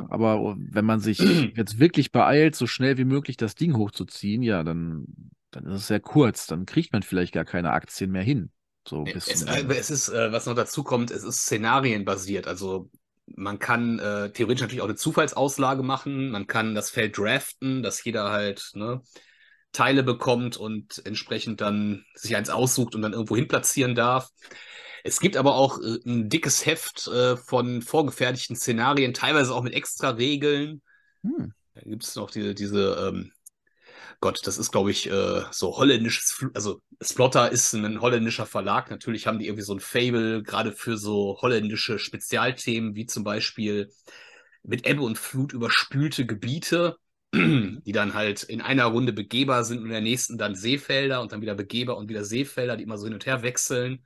[0.09, 1.19] Aber wenn man sich
[1.55, 5.05] jetzt wirklich beeilt, so schnell wie möglich das Ding hochzuziehen, ja, dann,
[5.51, 6.47] dann ist es sehr kurz.
[6.47, 8.51] Dann kriegt man vielleicht gar keine Aktien mehr hin.
[8.87, 12.47] So bis es, äh, es ist, äh, was noch dazu kommt, es ist szenarienbasiert.
[12.47, 12.89] Also
[13.27, 16.31] man kann äh, theoretisch natürlich auch eine Zufallsauslage machen.
[16.31, 19.01] Man kann das Feld draften, dass jeder halt ne,
[19.71, 24.29] Teile bekommt und entsprechend dann sich eins aussucht und dann irgendwo hin platzieren darf.
[25.03, 29.73] Es gibt aber auch äh, ein dickes Heft äh, von vorgefertigten Szenarien, teilweise auch mit
[29.73, 30.81] extra Regeln.
[31.23, 31.53] Hm.
[31.73, 33.31] Da gibt es noch diese, diese ähm,
[34.21, 38.91] Gott, das ist, glaube ich, äh, so holländisches, Fl also Splotter ist ein holländischer Verlag.
[38.91, 43.91] Natürlich haben die irgendwie so ein Fable, gerade für so holländische Spezialthemen, wie zum Beispiel
[44.63, 46.97] mit Ebbe und Flut überspülte Gebiete,
[47.33, 51.31] die dann halt in einer Runde begehbar sind und in der nächsten dann Seefelder und
[51.31, 54.05] dann wieder begehbar und wieder Seefelder, die immer so hin und her wechseln.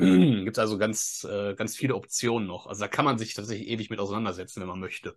[0.44, 2.66] Gibt es also ganz, äh, ganz viele Optionen noch.
[2.66, 5.14] Also da kann man sich tatsächlich ewig mit auseinandersetzen, wenn man möchte.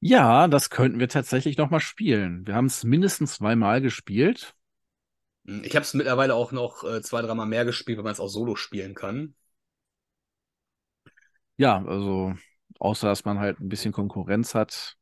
[0.00, 2.44] Ja, das könnten wir tatsächlich noch mal spielen.
[2.46, 4.54] Wir haben es mindestens zweimal gespielt.
[5.46, 8.20] Hm, ich habe es mittlerweile auch noch äh, zwei, dreimal mehr gespielt, weil man es
[8.20, 9.34] auch solo spielen kann.
[11.56, 12.34] Ja, also
[12.78, 14.96] außer dass man halt ein bisschen Konkurrenz hat,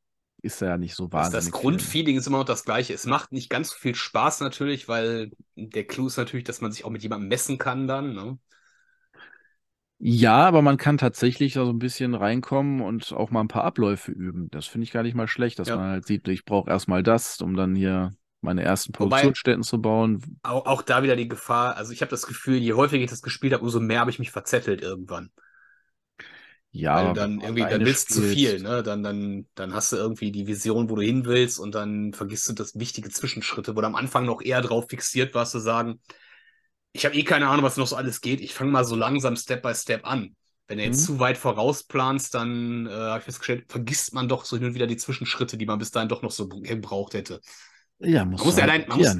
[0.47, 1.45] ist ja nicht so wahnsinnig.
[1.45, 2.95] Das, das Grundfeeling ist immer noch das gleiche.
[2.95, 6.73] Es macht nicht ganz so viel Spaß natürlich, weil der Clou ist natürlich, dass man
[6.73, 8.15] sich auch mit jemandem messen kann dann.
[8.15, 8.39] Ne?
[9.99, 14.13] Ja, aber man kann tatsächlich so ein bisschen reinkommen und auch mal ein paar Abläufe
[14.13, 14.49] üben.
[14.51, 15.77] Das finde ich gar nicht mal schlecht, dass ja.
[15.77, 19.81] man halt sieht, ich brauche erstmal das, um dann hier meine ersten Produktionsstätten Wobei, zu
[19.81, 20.39] bauen.
[20.43, 23.23] Auch, auch, da wieder die Gefahr, also ich habe das Gefühl, je häufiger ich das
[23.23, 25.31] gespielt habe, umso mehr habe ich mich verzettelt irgendwann.
[26.77, 28.83] Ja, Weil dann irgendwie, dann willst du zu viel, ne?
[28.83, 32.49] Dann, dann, dann hast du irgendwie die Vision, wo du hin willst und dann vergisst
[32.49, 36.01] du das wichtige Zwischenschritte, wo du am Anfang noch eher drauf fixiert warst, zu sagen,
[36.93, 38.43] ich habe eh keine Ahnung, was noch so alles geht.
[38.43, 40.37] Ich fange mal so langsam Step by Step an.
[40.69, 41.07] Wenn du jetzt mhm.
[41.07, 44.87] zu weit vorausplanst, dann äh, habe ich festgestellt, vergisst man doch so hin und wieder
[44.87, 47.41] die Zwischenschritte, die man bis dahin doch noch so gebraucht hätte.
[48.01, 49.17] Ja, muss man muss ja allein, man muss,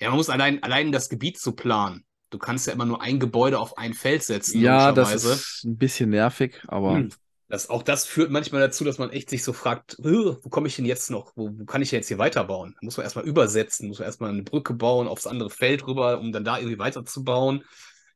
[0.00, 3.20] ja, man muss allein, allein das Gebiet zu planen du kannst ja immer nur ein
[3.20, 4.60] Gebäude auf ein Feld setzen.
[4.60, 6.94] Ja, das ist ein bisschen nervig, aber.
[6.94, 7.10] Hm.
[7.48, 10.76] Das, auch das führt manchmal dazu, dass man echt sich so fragt, wo komme ich
[10.76, 11.32] denn jetzt noch?
[11.34, 12.74] Wo, wo kann ich denn jetzt hier weiterbauen?
[12.74, 16.20] Da muss man erstmal übersetzen, muss man erstmal eine Brücke bauen aufs andere Feld rüber,
[16.20, 17.64] um dann da irgendwie weiterzubauen.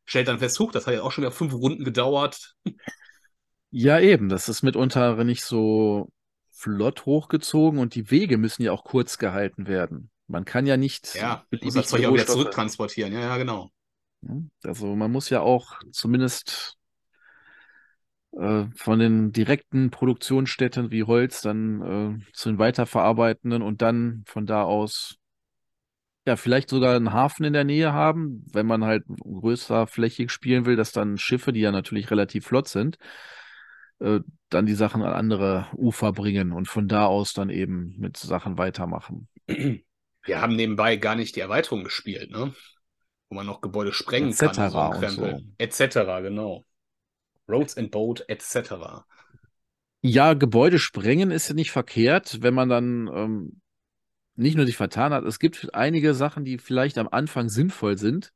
[0.05, 2.55] Stellt dann fest, huch, das hat ja auch schon wieder fünf Runden gedauert.
[3.77, 4.29] Ja, eben.
[4.29, 6.13] Das ist mitunter nicht so
[6.53, 10.11] flott hochgezogen und die Wege müssen ja auch kurz gehalten werden.
[10.29, 11.17] Man kann ja nicht.
[11.17, 13.13] Ja, muss das Zeug auch wieder zurücktransportieren.
[13.13, 13.71] Ja, ja, genau.
[14.65, 16.77] Also man muss ja auch zumindest
[18.33, 24.47] äh, von den direkten Produktionsstätten wie Holz dann äh, zu den weiterverarbeitenden und dann von
[24.47, 25.17] da aus
[26.27, 30.65] ja vielleicht sogar einen Hafen in der Nähe haben, wenn man halt größer flächig spielen
[30.65, 32.97] will, dass dann Schiffe, die ja natürlich relativ flott sind,
[34.01, 38.17] äh, dann die Sachen an andere Ufer bringen und von da aus dann eben mit
[38.17, 39.29] Sachen weitermachen.
[39.47, 42.55] Wir haben nebenbei gar nicht die Erweiterung gespielt, ne?
[43.29, 44.71] Wo man noch Gebäude sprengen et kann.
[44.71, 45.41] So und so.
[45.59, 45.95] Etc.
[46.23, 46.65] genau.
[47.49, 49.05] Roads and Boat, etc.
[50.01, 53.61] Ja, Gebäude sprengen ist ja nicht verkehrt, wenn man dann ähm,
[54.37, 55.25] nicht nur sich vertan hat.
[55.25, 58.33] Es gibt einige Sachen, die vielleicht am Anfang sinnvoll sind,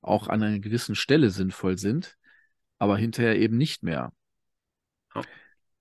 [0.00, 2.16] auch an einer gewissen Stelle sinnvoll sind.
[2.78, 4.12] aber hinterher eben nicht mehr.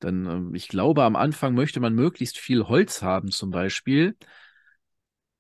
[0.02, 4.16] Denn äh, ich glaube, am Anfang möchte man möglichst viel Holz haben, zum Beispiel,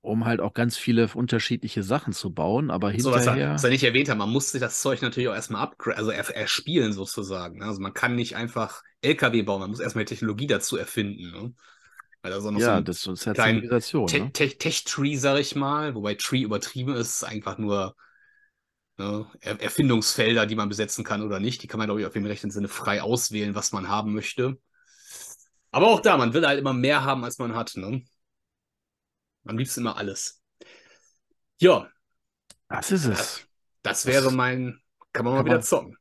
[0.06, 2.72] um halt auch ganz viele unterschiedliche Sachen zu bauen.
[2.72, 3.36] Aber So, hinterher.
[3.36, 5.98] er, was er nicht erwähnt hat, man muss sich das Zeug natürlich auch erstmal upgraden,
[6.00, 7.60] also er, erspielen sozusagen.
[7.60, 7.66] ne?
[7.66, 11.32] Also man kann nicht einfach LKW bauen, man muss erstmal die Technologie dazu erfinden.
[11.32, 11.54] Ne?
[12.22, 14.12] Weil da so noch so ja, ein das ist ja Zivilisation.
[14.12, 14.34] Te- Ne?
[14.34, 17.96] Te- Tech-Tree, sag ich mal, wobei Tree übertrieben ist, ist einfach nur
[18.98, 21.64] ne, er Erfindungsfelder, die man besetzen kann oder nicht.
[21.64, 24.58] Die kann man, glaube ich, auf dem rechten Sinne frei auswählen, was man haben möchte.
[25.72, 27.74] Aber auch da, man will halt immer mehr haben, als man hat.
[27.76, 28.04] Ne?
[29.46, 30.42] Am liebsten immer alles.
[31.60, 31.90] Ja,
[32.68, 33.18] Das ist es.
[33.18, 33.48] das,
[33.84, 34.82] das wäre mein.
[35.14, 35.98] Kann man mal Kann wieder man- zocken.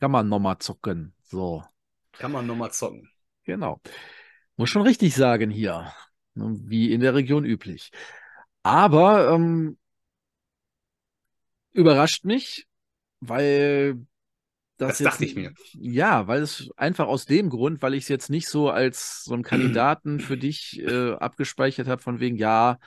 [0.00, 1.14] Kann man nochmal zocken.
[1.24, 1.64] So,
[2.12, 3.10] Kann man nochmal zocken.
[3.44, 3.80] genau.
[4.56, 5.92] Muss schon richtig sagen hier.
[6.34, 7.90] Ne, Wie in der Region üblich.
[8.62, 9.78] Aber ähm,
[11.72, 12.66] überrascht mich,
[13.20, 14.04] weil
[14.78, 15.52] das, Das dachte ich mir.
[15.74, 19.34] Ja, weil es einfach aus dem Grund, weil ich es jetzt nicht so als so
[19.34, 22.78] einen Kandidaten für dich äh, abgespeichert habe, von wegen, ja,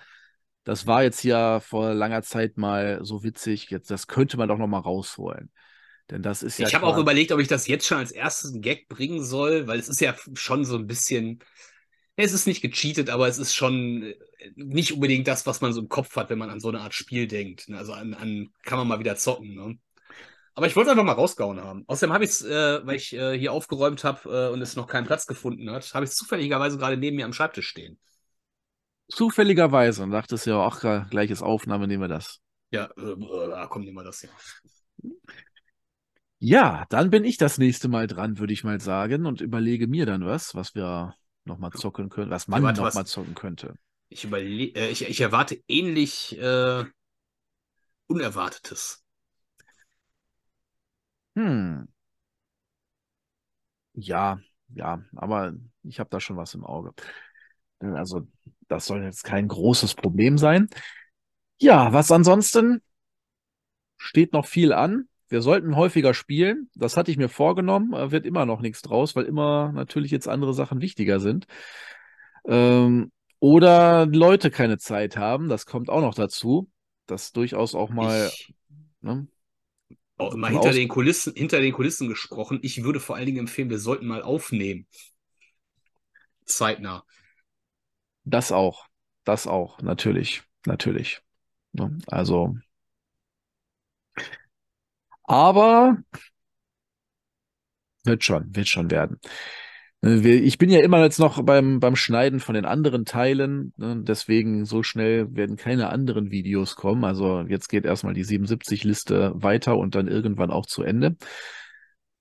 [0.64, 4.58] das war jetzt ja vor langer Zeit mal so witzig, jetzt das könnte man doch
[4.58, 5.52] noch mal rausholen.
[6.10, 8.54] Denn das ist ja ich habe auch überlegt, ob ich das jetzt schon als erstes
[8.56, 11.40] Gag bringen soll, weil es ist ja schon so ein bisschen.
[12.18, 14.16] Es ist nicht gecheatet, aber es ist schon äh,
[14.56, 16.94] nicht unbedingt das, was man so im Kopf hat, wenn man an so eine Art
[16.94, 17.70] Spiel denkt.
[17.70, 17.78] ne?
[17.78, 19.56] Also an, an kann man mal wieder zocken.
[19.56, 19.78] Ne?
[20.54, 21.84] Aber ich wollte es einfach mal rausgehauen haben.
[21.88, 24.88] Außerdem habe ich es, äh, weil ich äh, hier aufgeräumt habe äh, und es noch
[24.88, 28.00] keinen Platz gefunden hat, habe ich es zufälligerweise gerade neben mir am Schreibtisch stehen.
[29.10, 32.42] zufälligerweise und dachtest ja auch gra- gleiches Aufnahme, nehmen wir das.
[32.72, 34.30] Ja, äh, äh, da kommt immer das hier.
[36.40, 40.06] Ja, dann bin ich das nächste Mal dran, würde ich mal sagen, und überlege mir
[40.06, 43.06] dann was, was wir noch mal zocken können, was man Ja, warte, noch was- mal
[43.06, 43.76] zocken könnte.
[44.10, 46.84] Ich, überle äh, ich, ich erwarte ähnlich äh,
[48.08, 49.01] Unerwartetes.
[51.42, 51.86] Hm.
[53.94, 54.40] Ja,
[54.74, 56.94] ja, aber ich habe da schon was im Auge.
[57.80, 58.28] Also,
[58.68, 60.70] das soll jetzt kein großes Problem sein.
[61.60, 62.82] Ja, was ansonsten
[63.98, 65.08] steht noch viel an.
[65.30, 66.70] Wir sollten häufiger spielen.
[66.76, 67.94] Das hatte ich mir vorgenommen.
[67.94, 71.48] äh, Wird immer noch nichts draus, weil immer natürlich jetzt andere Sachen wichtiger sind.
[72.46, 75.50] Ähm, oder Leute keine Zeit haben.
[75.50, 76.70] Das kommt auch noch dazu.
[77.08, 78.54] Das durchaus auch mal, Ich,
[79.02, 79.28] ne?
[80.36, 83.70] Mal zum hinter den Kulissen, hinter den Kulissen gesprochen, ich würde vor allen Dingen empfehlen,
[83.70, 84.88] wir sollten mal aufnehmen.
[86.46, 87.04] Zeitnah.
[88.24, 88.88] Das auch.
[89.24, 90.44] Das auch, natürlich.
[90.66, 91.22] Natürlich.
[91.74, 91.98] Ne?
[92.08, 92.56] Also.
[95.24, 95.98] Aber
[98.04, 99.20] wird schon, wird schon werden.
[100.04, 103.98] Äh, Ich bin ja immer jetzt noch beim, beim Schneiden von den anderen Teilen, ne?
[104.04, 107.04] Deswegen so schnell werden keine anderen Videos kommen.
[107.04, 111.16] Also jetzt geht erstmal die 77-Liste weiter und dann irgendwann auch zu Ende.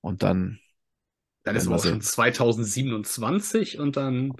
[0.00, 0.60] Und dann,
[1.44, 4.32] Dann ist wir auch schon 2027 und dann.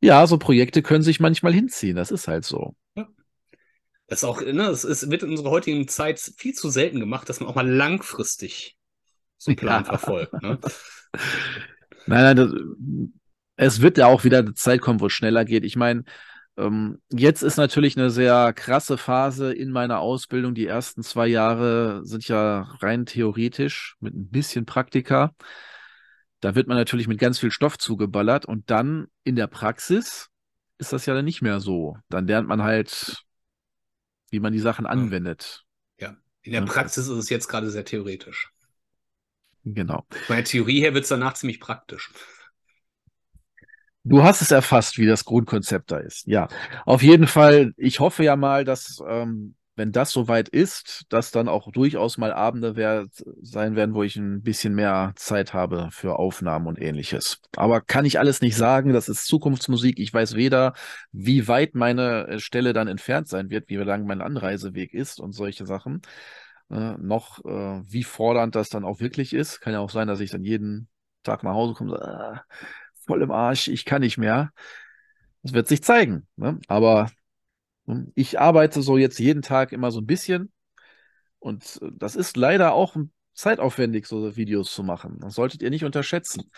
[0.00, 1.96] ja, so Projekte können sich manchmal hinziehen.
[1.96, 2.74] Das ist halt so.
[4.08, 7.28] Das ist auch, ne, es ist, wird in unserer heutigen Zeit viel zu selten gemacht,
[7.28, 8.76] dass man auch mal langfristig
[9.38, 9.86] so einen Plan Ja.
[9.86, 10.40] verfolgt.
[10.42, 10.60] Ne?
[12.06, 12.52] Nein, nein, das,
[13.56, 15.64] es wird ja auch wieder eine Zeit kommen, wo es schneller geht.
[15.64, 16.04] Ich meine,
[16.56, 20.54] ähm, jetzt ist natürlich eine sehr krasse Phase in meiner Ausbildung.
[20.54, 25.34] Die ersten zwei Jahre sind ja rein theoretisch mit ein bisschen Praktika.
[26.40, 30.28] Da wird man natürlich mit ganz viel Stoff zugeballert und dann in der Praxis
[30.78, 31.96] ist das ja dann nicht mehr so.
[32.08, 33.24] Dann lernt man halt,
[34.30, 35.64] wie man die Sachen anwendet.
[36.46, 36.66] In der Ja.
[36.66, 38.52] Praxis ist es jetzt gerade sehr theoretisch.
[39.66, 40.04] Genau.
[40.26, 42.12] Von der Theorie her wird es danach ziemlich praktisch.
[44.04, 46.28] Du hast es erfasst, wie das Grundkonzept da ist.
[46.28, 46.46] Ja,
[46.84, 47.72] auf jeden Fall.
[47.76, 52.32] Ich hoffe ja mal, dass, ähm, wenn das soweit ist, dass dann auch durchaus mal
[52.32, 53.08] Abende wer
[53.42, 57.40] sein werden, wo ich ein bisschen mehr Zeit habe für Aufnahmen und ähnliches.
[57.56, 58.92] Aber kann ich alles nicht sagen.
[58.92, 59.98] Das ist Zukunftsmusik.
[59.98, 60.74] Ich weiß weder,
[61.10, 65.32] wie weit meine äh, Stelle dann entfernt sein wird, wie lang mein Anreiseweg ist und
[65.32, 66.02] solche Sachen.
[66.70, 69.60] Äh, noch, äh, wie fordernd das dann auch wirklich ist.
[69.60, 70.88] Kann ja auch sein, dass ich dann jeden
[71.22, 72.44] Tag nach Hause komme ah,
[73.06, 74.52] voll im Arsch, ich kann nicht mehr.
[75.42, 76.26] Das wird sich zeigen.
[76.36, 76.58] Ne?
[76.68, 77.10] Aber
[77.86, 80.52] hm, ich arbeite so jetzt jeden Tag immer so ein bisschen.
[81.38, 82.96] Und äh, das ist leider auch
[83.34, 85.18] zeitaufwendig, so Videos zu machen.
[85.20, 86.50] Das solltet ihr nicht unterschätzen.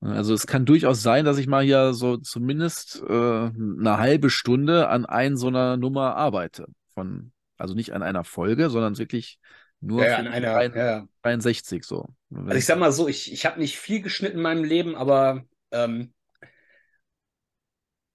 [0.00, 4.88] Also es kann durchaus sein, dass ich mal hier so zumindest äh, eine halbe Stunde
[4.88, 6.66] an ein so einer Nummer arbeite.
[6.94, 9.38] Von, also nicht an einer Folge, sondern wirklich
[9.80, 11.08] nur Ja, die einer, 63 ja.
[11.22, 12.08] 63 so.
[12.34, 15.44] Also ich sag mal so, ich, ich habe nicht viel geschnitten in meinem Leben, aber
[15.70, 16.12] ähm,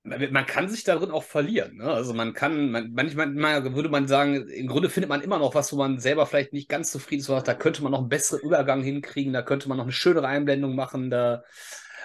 [0.04, 1.78] man kann sich darin auch verlieren.
[1.78, 1.86] Ne?
[1.86, 5.74] Also man kann, man, manchmal würde man sagen, im Grunde findet man immer noch was,
[5.74, 7.30] wo man selber vielleicht nicht ganz zufrieden ist.
[7.30, 10.76] Da könnte man noch einen besseren Übergang hinkriegen, da könnte man noch eine schönere Einblendung
[10.76, 11.10] machen.
[11.10, 11.44] Da.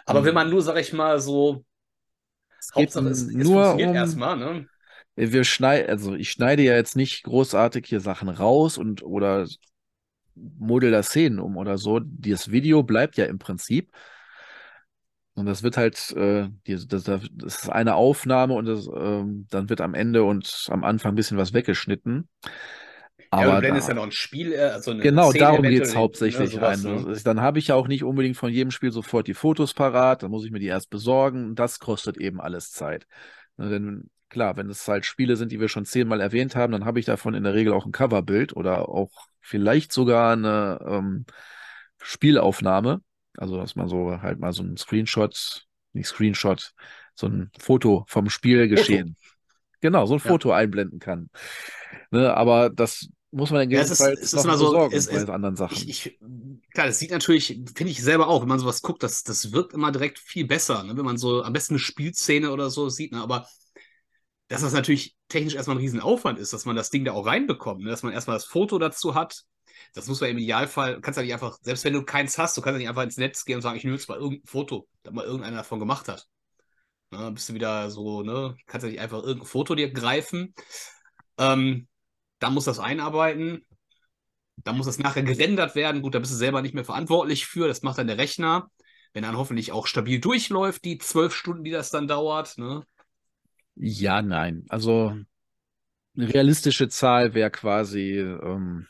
[0.06, 0.24] Aber mhm.
[0.24, 1.64] wenn man nur, sag ich mal, so
[2.58, 4.66] es Hauptsache es, es nur funktioniert um, erstmal, ne?
[5.16, 9.46] Wir schneiden, also ich schneide ja jetzt nicht großartig hier Sachen raus und oder
[10.34, 12.00] model da Szenen um oder so.
[12.00, 13.92] Das Video bleibt ja im Prinzip.
[15.34, 19.68] Und das wird halt, äh, die, das, das, ist eine Aufnahme und das, äh, dann
[19.68, 22.28] wird am Ende und am Anfang ein bisschen was weggeschnitten.
[23.30, 25.94] Aber ja, du blendest ja noch ein Spiel, also eine Genau, Szene darum geht es
[25.94, 27.04] hauptsächlich ne, sowas, ein.
[27.04, 27.20] Ne?
[27.22, 30.32] Dann habe ich ja auch nicht unbedingt von jedem Spiel sofort die Fotos parat, dann
[30.32, 31.54] muss ich mir die erst besorgen.
[31.54, 33.06] Das kostet eben alles Zeit.
[33.56, 36.84] Ne, denn klar, wenn es halt Spiele sind, die wir schon zehnmal erwähnt haben, dann
[36.84, 39.10] habe ich davon in der Regel auch ein Coverbild oder auch
[39.40, 41.26] vielleicht sogar eine ähm,
[42.00, 43.02] Spielaufnahme.
[43.36, 46.72] Also, dass man so halt mal so ein Screenshot, nicht Screenshot,
[47.14, 49.16] so ein Foto vom Spielgeschehen.
[49.16, 49.36] Foto.
[49.80, 50.56] Genau, so ein Foto ja.
[50.56, 51.30] einblenden kann.
[52.10, 55.26] Ne, aber das muss man dann ja, es ist, es ist so, besorgen es, es,
[55.26, 55.74] bei anderen Sachen.
[55.74, 56.18] Ich, ich,
[56.74, 59.72] klar, das sieht natürlich, finde ich selber auch, wenn man sowas guckt, das, das wirkt
[59.72, 60.96] immer direkt viel besser, ne?
[60.96, 63.12] wenn man so am besten eine Spielszene oder so sieht.
[63.12, 63.20] Ne?
[63.20, 63.46] Aber
[64.50, 67.84] dass das natürlich technisch erstmal ein Riesenaufwand ist, dass man das Ding da auch reinbekommt,
[67.84, 67.90] ne?
[67.90, 69.44] dass man erstmal das Foto dazu hat.
[69.94, 72.60] Das muss man im Idealfall, kannst ja nicht einfach, selbst wenn du keins hast, du
[72.60, 74.88] kannst ja nicht einfach ins Netz gehen und sagen, ich nehme jetzt mal irgendein Foto,
[75.04, 76.26] das mal irgendeiner davon gemacht hat.
[77.12, 77.30] Ne?
[77.30, 80.52] Bist du wieder so, ne, kannst ja nicht einfach irgendein Foto dir greifen.
[81.38, 81.86] Ähm,
[82.40, 83.64] da muss das einarbeiten.
[84.56, 86.02] Da muss das nachher gerendert werden.
[86.02, 87.68] Gut, da bist du selber nicht mehr verantwortlich für.
[87.68, 88.68] Das macht dann der Rechner.
[89.12, 92.58] Wenn dann hoffentlich auch stabil durchläuft, die zwölf Stunden, die das dann dauert.
[92.58, 92.84] Ne?
[93.82, 94.64] Ja, nein.
[94.68, 95.16] Also
[96.16, 98.86] eine realistische Zahl wäre quasi ähm,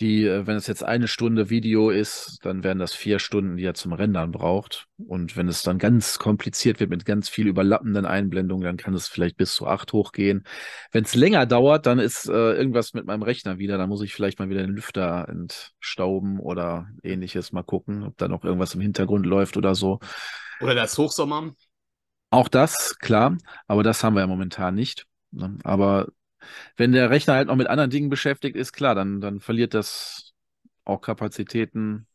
[0.00, 3.64] die, äh, wenn es jetzt eine Stunde Video ist, dann wären das vier Stunden, die
[3.64, 4.86] er zum Rendern braucht.
[4.98, 9.08] Und wenn es dann ganz kompliziert wird mit ganz viel überlappenden Einblendungen, dann kann es
[9.08, 10.44] vielleicht bis zu acht hochgehen.
[10.92, 13.78] Wenn es länger dauert, dann ist äh, irgendwas mit meinem Rechner wieder.
[13.78, 18.28] Dann muss ich vielleicht mal wieder den Lüfter entstauben oder ähnliches mal gucken, ob da
[18.28, 19.98] noch irgendwas im Hintergrund läuft oder so.
[20.60, 21.54] Oder das Hochsommer.
[22.36, 25.06] Auch das, klar, aber das haben wir ja momentan nicht.
[25.30, 25.56] Ne?
[25.64, 26.08] Aber
[26.76, 30.34] wenn der Rechner halt noch mit anderen Dingen beschäftigt ist, klar, dann, dann verliert das
[30.84, 32.06] auch Kapazitäten.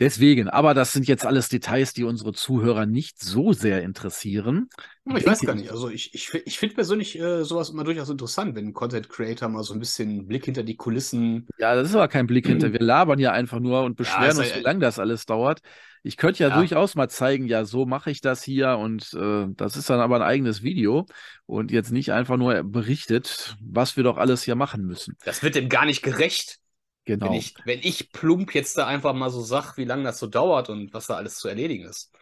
[0.00, 4.70] Deswegen, aber das sind jetzt alles Details, die unsere Zuhörer nicht so sehr interessieren.
[5.04, 5.70] Ich, ich weiß gar nicht.
[5.70, 9.50] Also ich, ich, ich finde persönlich äh, sowas immer durchaus interessant, wenn ein Content Creator
[9.50, 11.46] mal so ein bisschen Blick hinter die Kulissen.
[11.58, 12.72] Ja, das ist aber kein Blick hinter.
[12.72, 15.60] Wir labern ja einfach nur und beschweren ja, uns, wie lange das alles dauert.
[16.04, 19.46] Ich könnte ja, ja, durchaus mal zeigen, ja, so mache ich das hier und äh,
[19.50, 21.06] das ist dann aber ein eigenes Video
[21.46, 25.16] und jetzt nicht einfach nur berichtet, was wir doch alles hier machen müssen.
[25.24, 26.58] Das wird dem gar nicht gerecht.
[27.04, 27.26] Genau.
[27.26, 30.26] Wenn ich, wenn ich plump jetzt da einfach mal so sag, wie lange das so
[30.26, 32.12] dauert und was da alles zu erledigen ist.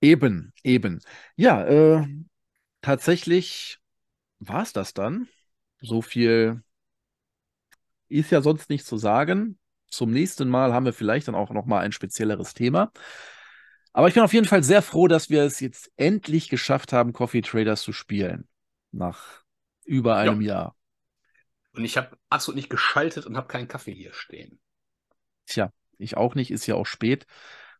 [0.00, 1.00] Eben, eben.
[1.36, 2.06] Ja, äh,
[2.82, 3.78] tatsächlich
[4.38, 5.28] war es das dann.
[5.80, 6.62] So viel
[8.08, 9.59] ist ja sonst nicht zu sagen
[9.90, 12.92] zum nächsten Mal haben wir vielleicht dann auch nochmal ein spezielleres Thema.
[13.92, 17.12] Aber ich bin auf jeden Fall sehr froh, dass wir es jetzt endlich geschafft haben,
[17.12, 18.48] Coffee Traders zu spielen.
[18.92, 19.42] Nach
[19.84, 20.52] über einem ja.
[20.52, 20.76] Jahr.
[21.72, 24.60] Und ich habe absolut nicht geschaltet und habe keinen Kaffee hier stehen.
[25.46, 27.26] Tja, ich auch nicht, ist ja auch spät.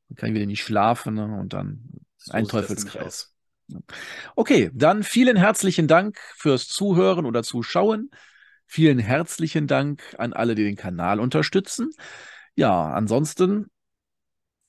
[0.08, 1.38] Dann kann ich wieder nicht schlafen ne?
[1.38, 3.34] und dann so ein Teufelskreis.
[4.34, 8.10] Okay, dann vielen herzlichen Dank fürs Zuhören oder Zuschauen.
[8.72, 11.90] Vielen herzlichen Dank an alle, die den Kanal unterstützen.
[12.54, 13.66] Ja, ansonsten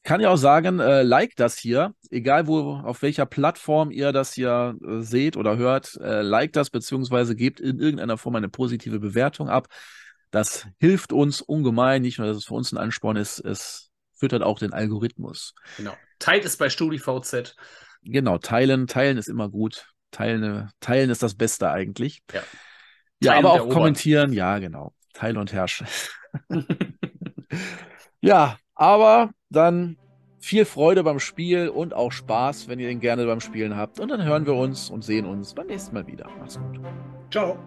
[0.01, 4.33] kann ich auch sagen, äh, like das hier, egal wo, auf welcher Plattform ihr das
[4.33, 8.99] hier äh, seht oder hört, äh, like das, beziehungsweise gebt in irgendeiner Form eine positive
[8.99, 9.67] Bewertung ab.
[10.31, 14.41] Das hilft uns ungemein, nicht nur, dass es für uns ein Ansporn ist, es füttert
[14.41, 15.53] auch den Algorithmus.
[15.77, 15.93] Genau.
[16.17, 17.55] Teilt es bei StudiVZ.
[18.01, 19.93] Genau, teilen, teilen ist immer gut.
[20.09, 22.23] Teilen, teilen ist das Beste eigentlich.
[22.33, 22.41] Ja.
[23.21, 24.93] Ja, aber auch kommentieren, ja, genau.
[25.13, 25.85] Teil und Herrsche.
[28.21, 29.97] ja, aber dann
[30.39, 33.99] viel Freude beim Spiel und auch Spaß, wenn ihr den gerne beim Spielen habt.
[33.99, 36.27] Und dann hören wir uns und sehen uns beim nächsten Mal wieder.
[36.39, 36.79] Macht's gut.
[37.29, 37.57] Ciao.